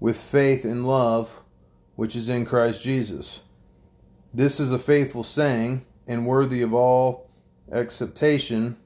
with 0.00 0.18
faith 0.20 0.64
and 0.64 0.86
love 0.86 1.41
which 1.96 2.16
is 2.16 2.28
in 2.28 2.44
Christ 2.44 2.82
Jesus. 2.82 3.40
This 4.34 4.58
is 4.58 4.72
a 4.72 4.78
faithful 4.78 5.22
saying 5.22 5.84
and 6.06 6.26
worthy 6.26 6.62
of 6.62 6.74
all 6.74 7.30
acceptation 7.70 8.76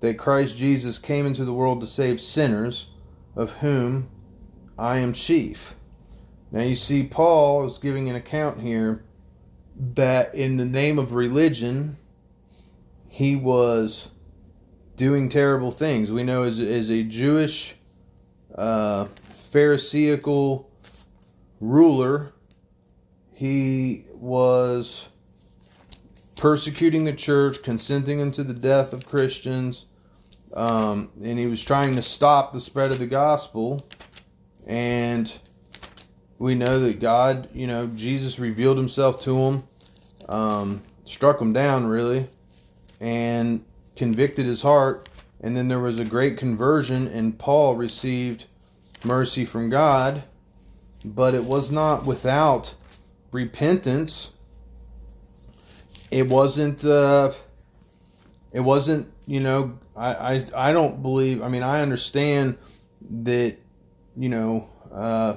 that 0.00 0.18
Christ 0.18 0.56
Jesus 0.56 0.98
came 0.98 1.26
into 1.26 1.44
the 1.44 1.52
world 1.52 1.80
to 1.80 1.86
save 1.86 2.20
sinners, 2.20 2.88
of 3.36 3.52
whom 3.58 4.10
I 4.78 4.98
am 4.98 5.12
chief. 5.12 5.74
Now 6.50 6.62
you 6.62 6.76
see, 6.76 7.02
Paul 7.04 7.64
is 7.64 7.78
giving 7.78 8.10
an 8.10 8.16
account 8.16 8.60
here 8.60 9.04
that 9.94 10.34
in 10.34 10.56
the 10.56 10.64
name 10.64 10.98
of 10.98 11.12
religion, 11.12 11.96
he 13.08 13.36
was 13.36 14.08
doing 14.96 15.28
terrible 15.28 15.70
things. 15.70 16.10
We 16.10 16.24
know 16.24 16.42
as, 16.42 16.58
as 16.58 16.90
a 16.90 17.02
Jewish 17.02 17.76
uh, 18.54 19.06
Pharisaical 19.50 20.70
ruler, 21.62 22.32
he 23.32 24.04
was 24.12 25.08
persecuting 26.36 27.04
the 27.04 27.12
church, 27.12 27.62
consenting 27.62 28.20
unto 28.20 28.42
the 28.42 28.52
death 28.52 28.92
of 28.92 29.06
Christians, 29.06 29.86
um, 30.54 31.10
and 31.22 31.38
he 31.38 31.46
was 31.46 31.64
trying 31.64 31.94
to 31.94 32.02
stop 32.02 32.52
the 32.52 32.60
spread 32.60 32.90
of 32.90 32.98
the 32.98 33.06
gospel. 33.06 33.80
And 34.66 35.32
we 36.38 36.54
know 36.56 36.80
that 36.80 37.00
God, 37.00 37.48
you 37.54 37.68
know, 37.68 37.86
Jesus 37.86 38.38
revealed 38.38 38.76
himself 38.76 39.22
to 39.22 39.38
him, 39.38 39.64
um, 40.28 40.82
struck 41.04 41.40
him 41.40 41.52
down, 41.52 41.86
really, 41.86 42.28
and 43.00 43.64
convicted 43.94 44.46
his 44.46 44.62
heart. 44.62 45.08
And 45.40 45.56
then 45.56 45.68
there 45.68 45.78
was 45.78 46.00
a 46.00 46.04
great 46.04 46.38
conversion, 46.38 47.06
and 47.06 47.38
Paul 47.38 47.76
received 47.76 48.46
mercy 49.04 49.44
from 49.44 49.70
God, 49.70 50.24
but 51.04 51.34
it 51.34 51.44
was 51.44 51.70
not 51.70 52.04
without 52.04 52.74
repentance. 53.30 54.30
It 56.10 56.28
wasn't. 56.28 56.84
Uh, 56.84 57.32
it 58.52 58.60
wasn't. 58.60 59.12
You 59.26 59.40
know, 59.40 59.78
I, 59.96 60.14
I 60.34 60.44
I 60.54 60.72
don't 60.72 61.02
believe. 61.02 61.42
I 61.42 61.48
mean, 61.48 61.62
I 61.62 61.80
understand 61.80 62.58
that. 63.22 63.56
You 64.14 64.28
know, 64.28 64.68
uh, 64.92 65.36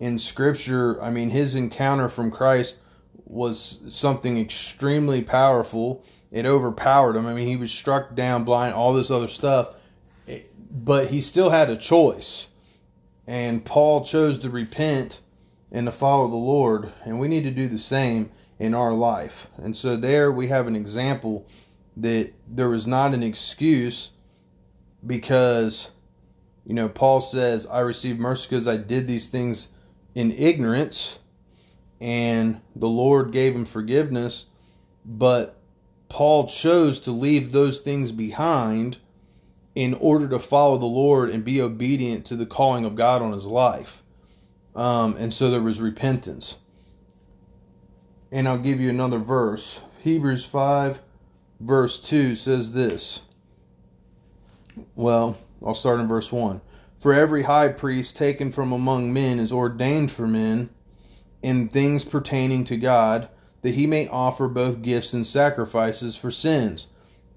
in 0.00 0.18
Scripture, 0.18 1.00
I 1.02 1.10
mean, 1.10 1.30
his 1.30 1.54
encounter 1.54 2.08
from 2.08 2.30
Christ 2.30 2.78
was 3.24 3.80
something 3.88 4.38
extremely 4.38 5.22
powerful. 5.22 6.04
It 6.30 6.46
overpowered 6.46 7.14
him. 7.14 7.26
I 7.26 7.34
mean, 7.34 7.46
he 7.46 7.56
was 7.56 7.70
struck 7.70 8.16
down 8.16 8.42
blind, 8.42 8.74
all 8.74 8.92
this 8.92 9.12
other 9.12 9.28
stuff, 9.28 9.70
but 10.70 11.08
he 11.08 11.20
still 11.20 11.50
had 11.50 11.70
a 11.70 11.76
choice 11.76 12.48
and 13.26 13.64
Paul 13.64 14.04
chose 14.04 14.38
to 14.40 14.50
repent 14.50 15.20
and 15.72 15.86
to 15.86 15.92
follow 15.92 16.28
the 16.28 16.36
Lord, 16.36 16.92
and 17.04 17.18
we 17.18 17.28
need 17.28 17.44
to 17.44 17.50
do 17.50 17.68
the 17.68 17.78
same 17.78 18.30
in 18.58 18.74
our 18.74 18.92
life. 18.92 19.48
And 19.56 19.76
so 19.76 19.96
there 19.96 20.30
we 20.30 20.48
have 20.48 20.66
an 20.66 20.76
example 20.76 21.46
that 21.96 22.32
there 22.48 22.68
was 22.68 22.86
not 22.86 23.14
an 23.14 23.22
excuse 23.22 24.10
because 25.06 25.90
you 26.64 26.74
know 26.74 26.88
Paul 26.88 27.20
says 27.20 27.66
I 27.66 27.80
received 27.80 28.18
mercy 28.18 28.48
because 28.48 28.66
I 28.66 28.76
did 28.76 29.06
these 29.06 29.28
things 29.28 29.68
in 30.14 30.32
ignorance 30.32 31.18
and 32.00 32.60
the 32.74 32.88
Lord 32.88 33.30
gave 33.30 33.54
him 33.54 33.64
forgiveness 33.64 34.46
but 35.04 35.60
Paul 36.08 36.48
chose 36.48 37.00
to 37.00 37.10
leave 37.10 37.52
those 37.52 37.80
things 37.80 38.12
behind 38.12 38.98
in 39.74 39.94
order 39.94 40.28
to 40.28 40.38
follow 40.38 40.78
the 40.78 40.86
Lord 40.86 41.30
and 41.30 41.44
be 41.44 41.60
obedient 41.60 42.24
to 42.26 42.36
the 42.36 42.46
calling 42.46 42.84
of 42.84 42.94
God 42.94 43.22
on 43.22 43.32
his 43.32 43.46
life. 43.46 44.02
Um, 44.74 45.16
and 45.16 45.32
so 45.32 45.50
there 45.50 45.60
was 45.60 45.80
repentance. 45.80 46.58
And 48.30 48.48
I'll 48.48 48.58
give 48.58 48.80
you 48.80 48.90
another 48.90 49.18
verse. 49.18 49.80
Hebrews 50.02 50.44
5, 50.44 51.00
verse 51.60 51.98
2 52.00 52.36
says 52.36 52.72
this. 52.72 53.22
Well, 54.94 55.38
I'll 55.64 55.74
start 55.74 56.00
in 56.00 56.08
verse 56.08 56.30
1. 56.32 56.60
For 56.98 57.12
every 57.12 57.42
high 57.42 57.68
priest 57.68 58.16
taken 58.16 58.50
from 58.50 58.72
among 58.72 59.12
men 59.12 59.38
is 59.38 59.52
ordained 59.52 60.10
for 60.10 60.26
men 60.26 60.70
in 61.42 61.68
things 61.68 62.04
pertaining 62.04 62.64
to 62.64 62.76
God, 62.76 63.28
that 63.62 63.74
he 63.74 63.86
may 63.86 64.08
offer 64.08 64.48
both 64.48 64.82
gifts 64.82 65.12
and 65.12 65.26
sacrifices 65.26 66.16
for 66.16 66.30
sins 66.30 66.86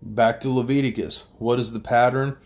back 0.02 0.40
to 0.42 0.50
Leviticus. 0.50 1.26
What 1.38 1.60
is 1.60 1.72
the 1.72 1.80
pattern? 1.80 2.38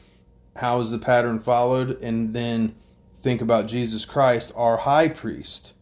How 0.57 0.79
is 0.79 0.91
the 0.91 0.97
pattern 0.97 1.39
followed? 1.39 2.01
And 2.01 2.33
then 2.33 2.75
think 3.21 3.41
about 3.41 3.67
Jesus 3.67 4.05
Christ, 4.05 4.51
our 4.55 4.77
high 4.77 5.07
priest. 5.07 5.73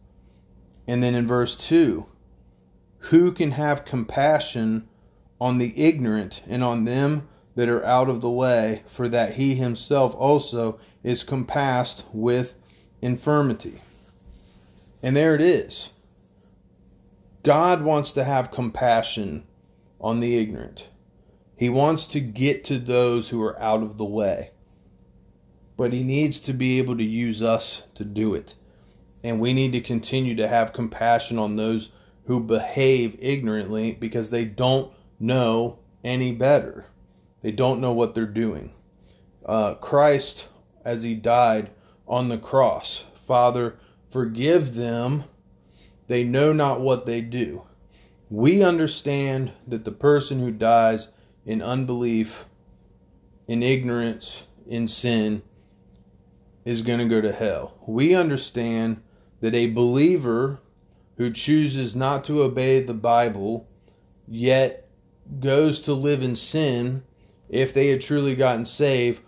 And 0.86 1.02
then 1.02 1.14
in 1.14 1.26
verse 1.26 1.56
2, 1.56 2.06
who 3.04 3.32
can 3.32 3.52
have 3.52 3.84
compassion 3.84 4.88
on 5.40 5.58
the 5.58 5.72
ignorant 5.76 6.42
and 6.48 6.62
on 6.62 6.84
them 6.84 7.28
that 7.54 7.68
are 7.68 7.84
out 7.84 8.08
of 8.08 8.20
the 8.20 8.30
way, 8.30 8.82
for 8.86 9.08
that 9.08 9.34
he 9.34 9.54
himself 9.54 10.14
also 10.14 10.78
is 11.02 11.24
compassed 11.24 12.04
with 12.12 12.54
infirmity? 13.00 13.80
And 15.02 15.16
there 15.16 15.34
it 15.34 15.40
is. 15.40 15.90
God 17.42 17.82
wants 17.82 18.12
to 18.12 18.24
have 18.24 18.50
compassion 18.50 19.44
on 19.98 20.20
the 20.20 20.36
ignorant. 20.36 20.88
He 21.60 21.68
wants 21.68 22.06
to 22.06 22.20
get 22.20 22.64
to 22.64 22.78
those 22.78 23.28
who 23.28 23.42
are 23.42 23.60
out 23.60 23.82
of 23.82 23.98
the 23.98 24.04
way. 24.06 24.52
But 25.76 25.92
he 25.92 26.02
needs 26.02 26.40
to 26.40 26.54
be 26.54 26.78
able 26.78 26.96
to 26.96 27.04
use 27.04 27.42
us 27.42 27.82
to 27.96 28.02
do 28.02 28.32
it. 28.32 28.54
And 29.22 29.38
we 29.38 29.52
need 29.52 29.72
to 29.72 29.82
continue 29.82 30.34
to 30.36 30.48
have 30.48 30.72
compassion 30.72 31.38
on 31.38 31.56
those 31.56 31.90
who 32.24 32.40
behave 32.40 33.14
ignorantly 33.20 33.92
because 33.92 34.30
they 34.30 34.46
don't 34.46 34.90
know 35.18 35.78
any 36.02 36.32
better. 36.32 36.86
They 37.42 37.50
don't 37.50 37.82
know 37.82 37.92
what 37.92 38.14
they're 38.14 38.24
doing. 38.24 38.72
Uh, 39.44 39.74
Christ, 39.74 40.48
as 40.82 41.02
he 41.02 41.14
died 41.14 41.72
on 42.08 42.30
the 42.30 42.38
cross, 42.38 43.04
Father, 43.26 43.76
forgive 44.08 44.76
them. 44.76 45.24
They 46.06 46.24
know 46.24 46.54
not 46.54 46.80
what 46.80 47.04
they 47.04 47.20
do. 47.20 47.66
We 48.30 48.62
understand 48.62 49.52
that 49.68 49.84
the 49.84 49.92
person 49.92 50.40
who 50.40 50.52
dies 50.52 51.08
in 51.44 51.62
unbelief, 51.62 52.46
in 53.46 53.62
ignorance, 53.62 54.44
in 54.66 54.86
sin, 54.86 55.42
is 56.64 56.82
going 56.82 56.98
to 56.98 57.08
go 57.08 57.20
to 57.20 57.32
hell. 57.32 57.74
We 57.86 58.14
understand 58.14 59.02
that 59.40 59.54
a 59.54 59.70
believer 59.70 60.60
who 61.16 61.30
chooses 61.30 61.96
not 61.96 62.24
to 62.24 62.42
obey 62.42 62.80
the 62.80 62.94
Bible, 62.94 63.68
yet 64.26 64.88
goes 65.38 65.80
to 65.82 65.92
live 65.92 66.22
in 66.22 66.36
sin, 66.36 67.02
if 67.48 67.74
they 67.74 67.88
had 67.88 68.00
truly 68.00 68.34
gotten 68.34 68.64
saved, 68.64 69.20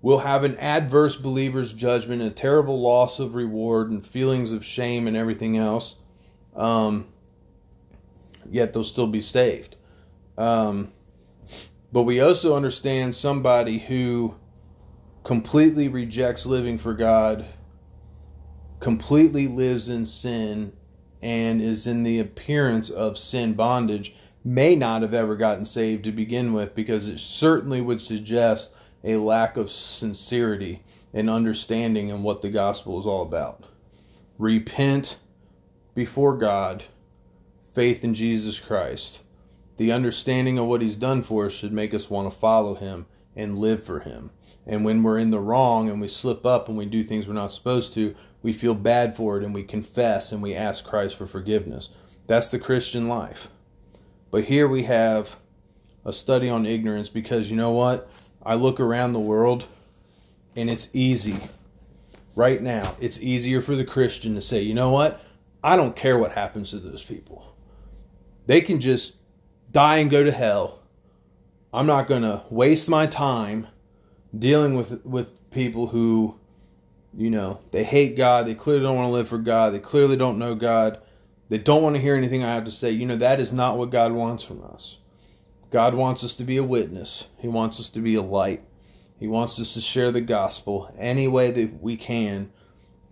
will 0.00 0.20
have 0.20 0.44
an 0.44 0.56
adverse 0.58 1.16
believer's 1.16 1.72
judgment, 1.72 2.22
a 2.22 2.30
terrible 2.30 2.80
loss 2.80 3.18
of 3.18 3.34
reward, 3.34 3.90
and 3.90 4.06
feelings 4.06 4.52
of 4.52 4.64
shame 4.64 5.08
and 5.08 5.16
everything 5.16 5.56
else. 5.56 5.96
Um, 6.54 7.06
yet 8.48 8.72
they'll 8.72 8.84
still 8.84 9.06
be 9.06 9.20
saved. 9.20 9.76
Um, 10.36 10.92
but 11.92 12.02
we 12.02 12.20
also 12.20 12.54
understand 12.54 13.14
somebody 13.14 13.78
who 13.78 14.34
completely 15.24 15.88
rejects 15.88 16.44
living 16.44 16.78
for 16.78 16.94
God, 16.94 17.46
completely 18.80 19.48
lives 19.48 19.88
in 19.88 20.04
sin, 20.06 20.72
and 21.22 21.60
is 21.60 21.86
in 21.86 22.02
the 22.02 22.20
appearance 22.20 22.90
of 22.90 23.18
sin 23.18 23.54
bondage 23.54 24.14
may 24.44 24.76
not 24.76 25.02
have 25.02 25.14
ever 25.14 25.34
gotten 25.34 25.64
saved 25.64 26.04
to 26.04 26.12
begin 26.12 26.52
with 26.52 26.74
because 26.74 27.08
it 27.08 27.18
certainly 27.18 27.80
would 27.80 28.00
suggest 28.00 28.72
a 29.02 29.16
lack 29.16 29.56
of 29.56 29.70
sincerity 29.70 30.82
and 31.12 31.28
understanding 31.28 32.08
in 32.08 32.22
what 32.22 32.42
the 32.42 32.50
gospel 32.50 32.98
is 33.00 33.06
all 33.06 33.22
about. 33.22 33.64
Repent 34.38 35.18
before 35.94 36.36
God, 36.36 36.84
faith 37.72 38.04
in 38.04 38.14
Jesus 38.14 38.60
Christ 38.60 39.22
the 39.78 39.92
understanding 39.92 40.58
of 40.58 40.66
what 40.66 40.82
he's 40.82 40.96
done 40.96 41.22
for 41.22 41.46
us 41.46 41.52
should 41.52 41.72
make 41.72 41.94
us 41.94 42.10
want 42.10 42.30
to 42.30 42.36
follow 42.36 42.74
him 42.74 43.06
and 43.34 43.58
live 43.58 43.84
for 43.84 44.00
him. 44.00 44.30
And 44.66 44.84
when 44.84 45.02
we're 45.02 45.18
in 45.18 45.30
the 45.30 45.38
wrong 45.38 45.88
and 45.88 46.00
we 46.00 46.08
slip 46.08 46.44
up 46.44 46.68
and 46.68 46.76
we 46.76 46.84
do 46.84 47.04
things 47.04 47.26
we're 47.26 47.34
not 47.34 47.52
supposed 47.52 47.94
to, 47.94 48.14
we 48.42 48.52
feel 48.52 48.74
bad 48.74 49.16
for 49.16 49.38
it 49.38 49.44
and 49.44 49.54
we 49.54 49.62
confess 49.62 50.32
and 50.32 50.42
we 50.42 50.52
ask 50.52 50.84
Christ 50.84 51.16
for 51.16 51.26
forgiveness. 51.26 51.90
That's 52.26 52.48
the 52.48 52.58
Christian 52.58 53.08
life. 53.08 53.48
But 54.32 54.44
here 54.44 54.66
we 54.66 54.82
have 54.82 55.36
a 56.04 56.12
study 56.12 56.50
on 56.50 56.66
ignorance 56.66 57.08
because 57.08 57.48
you 57.48 57.56
know 57.56 57.70
what? 57.70 58.10
I 58.44 58.56
look 58.56 58.80
around 58.80 59.12
the 59.12 59.20
world 59.20 59.66
and 60.56 60.70
it's 60.70 60.88
easy. 60.92 61.38
Right 62.34 62.60
now, 62.60 62.96
it's 63.00 63.20
easier 63.20 63.62
for 63.62 63.76
the 63.76 63.84
Christian 63.84 64.34
to 64.34 64.42
say, 64.42 64.60
you 64.60 64.74
know 64.74 64.90
what? 64.90 65.20
I 65.62 65.76
don't 65.76 65.94
care 65.94 66.18
what 66.18 66.32
happens 66.32 66.70
to 66.70 66.80
those 66.80 67.04
people. 67.04 67.54
They 68.46 68.60
can 68.60 68.80
just 68.80 69.14
die 69.70 69.98
and 69.98 70.10
go 70.10 70.24
to 70.24 70.32
hell. 70.32 70.80
I'm 71.72 71.86
not 71.86 72.08
going 72.08 72.22
to 72.22 72.42
waste 72.50 72.88
my 72.88 73.06
time 73.06 73.66
dealing 74.36 74.74
with 74.74 75.04
with 75.04 75.50
people 75.50 75.88
who 75.88 76.38
you 77.16 77.30
know, 77.30 77.60
they 77.70 77.84
hate 77.84 78.16
God, 78.16 78.46
they 78.46 78.54
clearly 78.54 78.82
don't 78.82 78.96
want 78.96 79.08
to 79.08 79.12
live 79.12 79.28
for 79.28 79.38
God, 79.38 79.72
they 79.72 79.78
clearly 79.78 80.16
don't 80.16 80.38
know 80.38 80.54
God. 80.54 81.00
They 81.48 81.58
don't 81.58 81.82
want 81.82 81.96
to 81.96 82.02
hear 82.02 82.14
anything 82.14 82.44
I 82.44 82.54
have 82.54 82.64
to 82.64 82.70
say. 82.70 82.90
You 82.90 83.06
know, 83.06 83.16
that 83.16 83.40
is 83.40 83.52
not 83.52 83.78
what 83.78 83.90
God 83.90 84.12
wants 84.12 84.44
from 84.44 84.62
us. 84.62 84.98
God 85.70 85.94
wants 85.94 86.22
us 86.22 86.36
to 86.36 86.44
be 86.44 86.58
a 86.58 86.62
witness. 86.62 87.26
He 87.38 87.48
wants 87.48 87.80
us 87.80 87.90
to 87.90 88.00
be 88.00 88.14
a 88.14 88.22
light. 88.22 88.62
He 89.18 89.26
wants 89.26 89.58
us 89.58 89.74
to 89.74 89.80
share 89.80 90.12
the 90.12 90.20
gospel 90.20 90.94
any 90.98 91.26
way 91.26 91.50
that 91.50 91.82
we 91.82 91.96
can, 91.96 92.52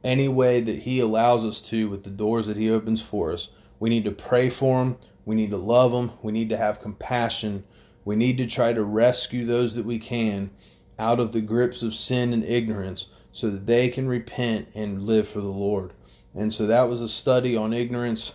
any 0.05 0.29
way 0.29 0.61
that 0.61 0.81
He 0.81 1.01
allows 1.01 1.45
us 1.45 1.61
to 1.63 1.89
with 1.89 2.05
the 2.05 2.11
doors 2.11 2.47
that 2.47 2.59
He 2.59 2.71
opens 2.71 3.01
for 3.01 3.33
us. 3.33 3.49
We 3.81 3.91
need 3.91 4.05
to 4.05 4.13
pray 4.13 4.51
for 4.51 4.79
them. 4.79 4.99
We 5.27 5.35
need 5.35 5.51
to 5.51 5.59
love 5.59 5.93
them. 5.93 6.13
We 6.23 6.33
need 6.33 6.49
to 6.49 6.57
have 6.57 6.81
compassion. 6.81 7.65
We 8.07 8.17
need 8.17 8.39
to 8.39 8.47
try 8.47 8.73
to 8.73 8.83
rescue 8.83 9.45
those 9.45 9.75
that 9.75 9.85
we 9.85 9.99
can 9.99 10.51
out 10.99 11.21
of 11.21 11.33
the 11.33 11.43
grips 11.43 11.83
of 11.83 11.93
sin 11.93 12.33
and 12.33 12.45
ignorance 12.45 13.09
so 13.33 13.51
that 13.51 13.67
they 13.67 13.91
can 13.91 14.09
repent 14.09 14.69
and 14.75 15.03
live 15.03 15.29
for 15.29 15.43
the 15.43 15.49
Lord. 15.49 15.93
And 16.35 16.55
so 16.55 16.67
that 16.67 16.89
was 16.89 17.03
a 17.03 17.09
study 17.09 17.55
on 17.57 17.75
ignorance 17.75 18.33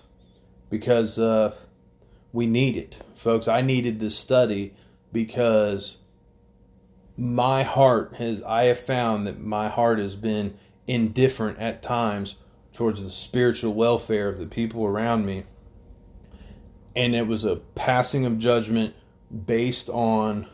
because 0.69 1.17
uh, 1.17 1.55
we 2.33 2.45
need 2.45 2.75
it. 2.75 2.97
Folks, 3.15 3.47
I 3.47 3.61
needed 3.61 3.99
this 3.99 4.17
study 4.17 4.75
because 5.11 5.97
my 7.17 7.63
heart 7.63 8.15
has 8.15 8.41
I 8.43 8.65
have 8.65 8.79
found 8.79 9.27
that 9.27 9.39
my 9.39 9.69
heart 9.69 9.99
has 9.99 10.15
been 10.15 10.57
indifferent 10.87 11.59
at 11.59 11.83
times 11.83 12.35
towards 12.73 13.03
the 13.03 13.11
spiritual 13.11 13.73
welfare 13.73 14.27
of 14.27 14.37
the 14.37 14.45
people 14.45 14.85
around 14.85 15.25
me. 15.25 15.43
And 16.95 17.15
it 17.15 17.27
was 17.27 17.45
a 17.45 17.57
passing 17.57 18.25
of 18.25 18.37
judgment 18.37 18.93
based 19.45 19.89
on 19.89 20.47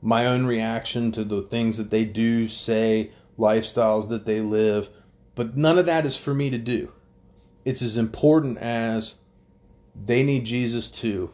my 0.00 0.26
own 0.26 0.46
reaction 0.46 1.10
to 1.12 1.24
the 1.24 1.42
things 1.42 1.76
that 1.76 1.90
they 1.90 2.04
do, 2.04 2.46
say, 2.46 3.10
lifestyles 3.38 4.08
that 4.08 4.26
they 4.26 4.40
live. 4.40 4.90
But 5.34 5.56
none 5.56 5.78
of 5.78 5.86
that 5.86 6.06
is 6.06 6.16
for 6.16 6.34
me 6.34 6.50
to 6.50 6.58
do. 6.58 6.92
It's 7.64 7.82
as 7.82 7.96
important 7.96 8.58
as 8.58 9.14
they 9.94 10.22
need 10.22 10.44
Jesus 10.44 10.88
too. 10.88 11.32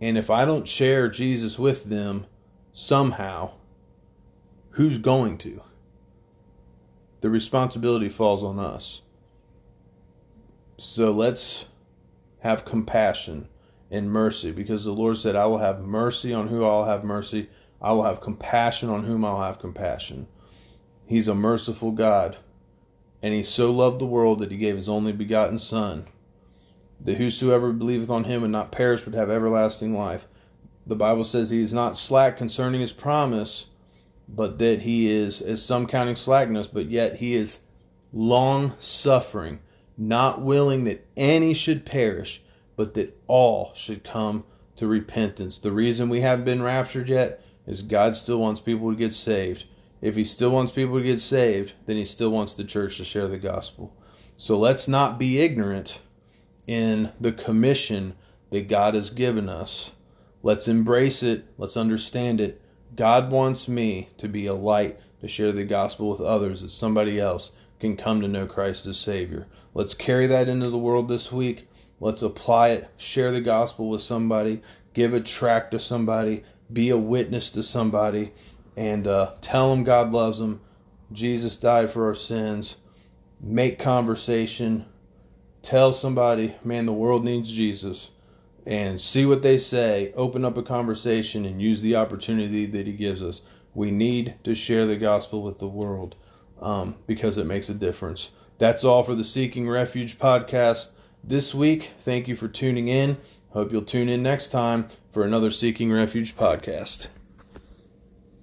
And 0.00 0.16
if 0.16 0.30
I 0.30 0.44
don't 0.44 0.68
share 0.68 1.08
Jesus 1.08 1.58
with 1.58 1.84
them 1.84 2.26
somehow, 2.72 3.52
who's 4.70 4.98
going 4.98 5.38
to? 5.38 5.62
The 7.20 7.30
responsibility 7.30 8.08
falls 8.08 8.44
on 8.44 8.58
us. 8.58 9.02
So 10.76 11.10
let's 11.10 11.64
have 12.44 12.66
compassion 12.66 13.48
and 13.90 14.12
mercy 14.12 14.52
because 14.52 14.84
the 14.84 14.92
Lord 14.92 15.16
said, 15.16 15.34
I 15.34 15.46
will 15.46 15.58
have 15.58 15.80
mercy 15.80 16.32
on 16.32 16.48
who 16.48 16.64
I'll 16.64 16.84
have 16.84 17.02
mercy. 17.02 17.48
I 17.80 17.94
will 17.94 18.04
have 18.04 18.20
compassion 18.20 18.90
on 18.90 19.04
whom 19.04 19.24
I'll 19.24 19.40
have 19.40 19.58
compassion. 19.58 20.28
He's 21.06 21.26
a 21.26 21.34
merciful 21.34 21.90
God. 21.90 22.36
And 23.22 23.32
he 23.32 23.42
so 23.42 23.70
loved 23.70 23.98
the 23.98 24.06
world 24.06 24.40
that 24.40 24.50
he 24.50 24.58
gave 24.58 24.76
his 24.76 24.90
only 24.90 25.12
begotten 25.12 25.58
Son, 25.58 26.06
that 27.00 27.16
whosoever 27.16 27.72
believeth 27.72 28.10
on 28.10 28.24
him 28.24 28.42
and 28.42 28.52
not 28.52 28.70
perish 28.70 29.00
but 29.00 29.14
have 29.14 29.30
everlasting 29.30 29.96
life. 29.96 30.26
The 30.86 30.96
Bible 30.96 31.24
says 31.24 31.48
he 31.48 31.62
is 31.62 31.72
not 31.72 31.96
slack 31.96 32.36
concerning 32.36 32.82
his 32.82 32.92
promise, 32.92 33.68
but 34.28 34.58
that 34.58 34.82
he 34.82 35.08
is, 35.08 35.40
as 35.40 35.62
some 35.62 35.86
counting 35.86 36.16
slackness, 36.16 36.68
but 36.68 36.90
yet 36.90 37.16
he 37.16 37.34
is 37.34 37.60
long 38.12 38.74
suffering, 38.78 39.60
not 39.96 40.42
willing 40.42 40.84
that 40.84 41.06
any 41.16 41.54
should 41.54 41.86
perish, 41.86 42.42
but 42.76 42.94
that 42.94 43.16
all 43.26 43.72
should 43.74 44.04
come 44.04 44.44
to 44.76 44.86
repentance. 44.86 45.58
The 45.58 45.72
reason 45.72 46.08
we 46.08 46.20
haven't 46.20 46.44
been 46.44 46.62
raptured 46.62 47.08
yet 47.08 47.42
is 47.66 47.82
God 47.82 48.16
still 48.16 48.38
wants 48.38 48.60
people 48.60 48.90
to 48.90 48.96
get 48.96 49.12
saved. 49.12 49.64
If 50.00 50.16
he 50.16 50.24
still 50.24 50.50
wants 50.50 50.72
people 50.72 50.98
to 50.98 51.04
get 51.04 51.20
saved, 51.20 51.72
then 51.86 51.96
he 51.96 52.04
still 52.04 52.30
wants 52.30 52.54
the 52.54 52.64
church 52.64 52.98
to 52.98 53.04
share 53.04 53.28
the 53.28 53.38
gospel. 53.38 53.96
So 54.36 54.58
let's 54.58 54.88
not 54.88 55.18
be 55.18 55.40
ignorant 55.40 56.00
in 56.66 57.12
the 57.20 57.32
commission 57.32 58.14
that 58.50 58.68
God 58.68 58.94
has 58.94 59.10
given 59.10 59.48
us. 59.48 59.92
Let's 60.42 60.68
embrace 60.68 61.22
it. 61.22 61.46
Let's 61.56 61.76
understand 61.76 62.40
it. 62.40 62.60
God 62.96 63.30
wants 63.30 63.66
me 63.66 64.10
to 64.18 64.28
be 64.28 64.46
a 64.46 64.54
light 64.54 65.00
to 65.20 65.28
share 65.28 65.52
the 65.52 65.64
gospel 65.64 66.10
with 66.10 66.20
others 66.20 66.62
that 66.62 66.70
somebody 66.70 67.18
else 67.18 67.50
can 67.80 67.96
come 67.96 68.20
to 68.20 68.28
know 68.28 68.46
Christ 68.46 68.86
as 68.86 68.98
Savior. 68.98 69.46
Let's 69.74 69.94
carry 69.94 70.26
that 70.28 70.48
into 70.48 70.70
the 70.70 70.78
world 70.78 71.08
this 71.08 71.30
week. 71.30 71.68
Let's 72.00 72.22
apply 72.22 72.68
it. 72.70 72.88
Share 72.96 73.30
the 73.30 73.40
gospel 73.40 73.88
with 73.88 74.00
somebody. 74.00 74.62
Give 74.94 75.12
a 75.12 75.20
tract 75.20 75.72
to 75.72 75.78
somebody. 75.78 76.44
Be 76.72 76.90
a 76.90 76.96
witness 76.96 77.50
to 77.50 77.62
somebody 77.62 78.32
and 78.76 79.06
uh, 79.06 79.32
tell 79.40 79.70
them 79.70 79.84
God 79.84 80.12
loves 80.12 80.38
them. 80.38 80.60
Jesus 81.12 81.56
died 81.56 81.90
for 81.90 82.06
our 82.06 82.14
sins. 82.14 82.76
Make 83.40 83.78
conversation. 83.78 84.86
Tell 85.62 85.92
somebody, 85.92 86.54
man, 86.64 86.86
the 86.86 86.92
world 86.92 87.24
needs 87.24 87.50
Jesus. 87.50 88.10
And 88.66 89.00
see 89.00 89.26
what 89.26 89.42
they 89.42 89.58
say. 89.58 90.12
Open 90.16 90.44
up 90.44 90.56
a 90.56 90.62
conversation 90.62 91.44
and 91.44 91.60
use 91.60 91.82
the 91.82 91.96
opportunity 91.96 92.66
that 92.66 92.86
He 92.86 92.94
gives 92.94 93.22
us. 93.22 93.42
We 93.74 93.90
need 93.90 94.36
to 94.44 94.54
share 94.54 94.86
the 94.86 94.96
gospel 94.96 95.42
with 95.42 95.58
the 95.58 95.68
world 95.68 96.16
um, 96.60 96.96
because 97.06 97.36
it 97.36 97.44
makes 97.44 97.68
a 97.68 97.74
difference. 97.74 98.30
That's 98.58 98.84
all 98.84 99.02
for 99.02 99.14
the 99.14 99.24
Seeking 99.24 99.68
Refuge 99.68 100.18
podcast 100.18 100.90
this 101.22 101.54
week. 101.54 101.92
Thank 102.00 102.28
you 102.28 102.36
for 102.36 102.48
tuning 102.48 102.88
in. 102.88 103.18
Hope 103.50 103.72
you'll 103.72 103.82
tune 103.82 104.08
in 104.08 104.22
next 104.22 104.48
time 104.48 104.88
for 105.10 105.24
another 105.24 105.50
Seeking 105.50 105.92
Refuge 105.92 106.36
podcast. 106.36 107.08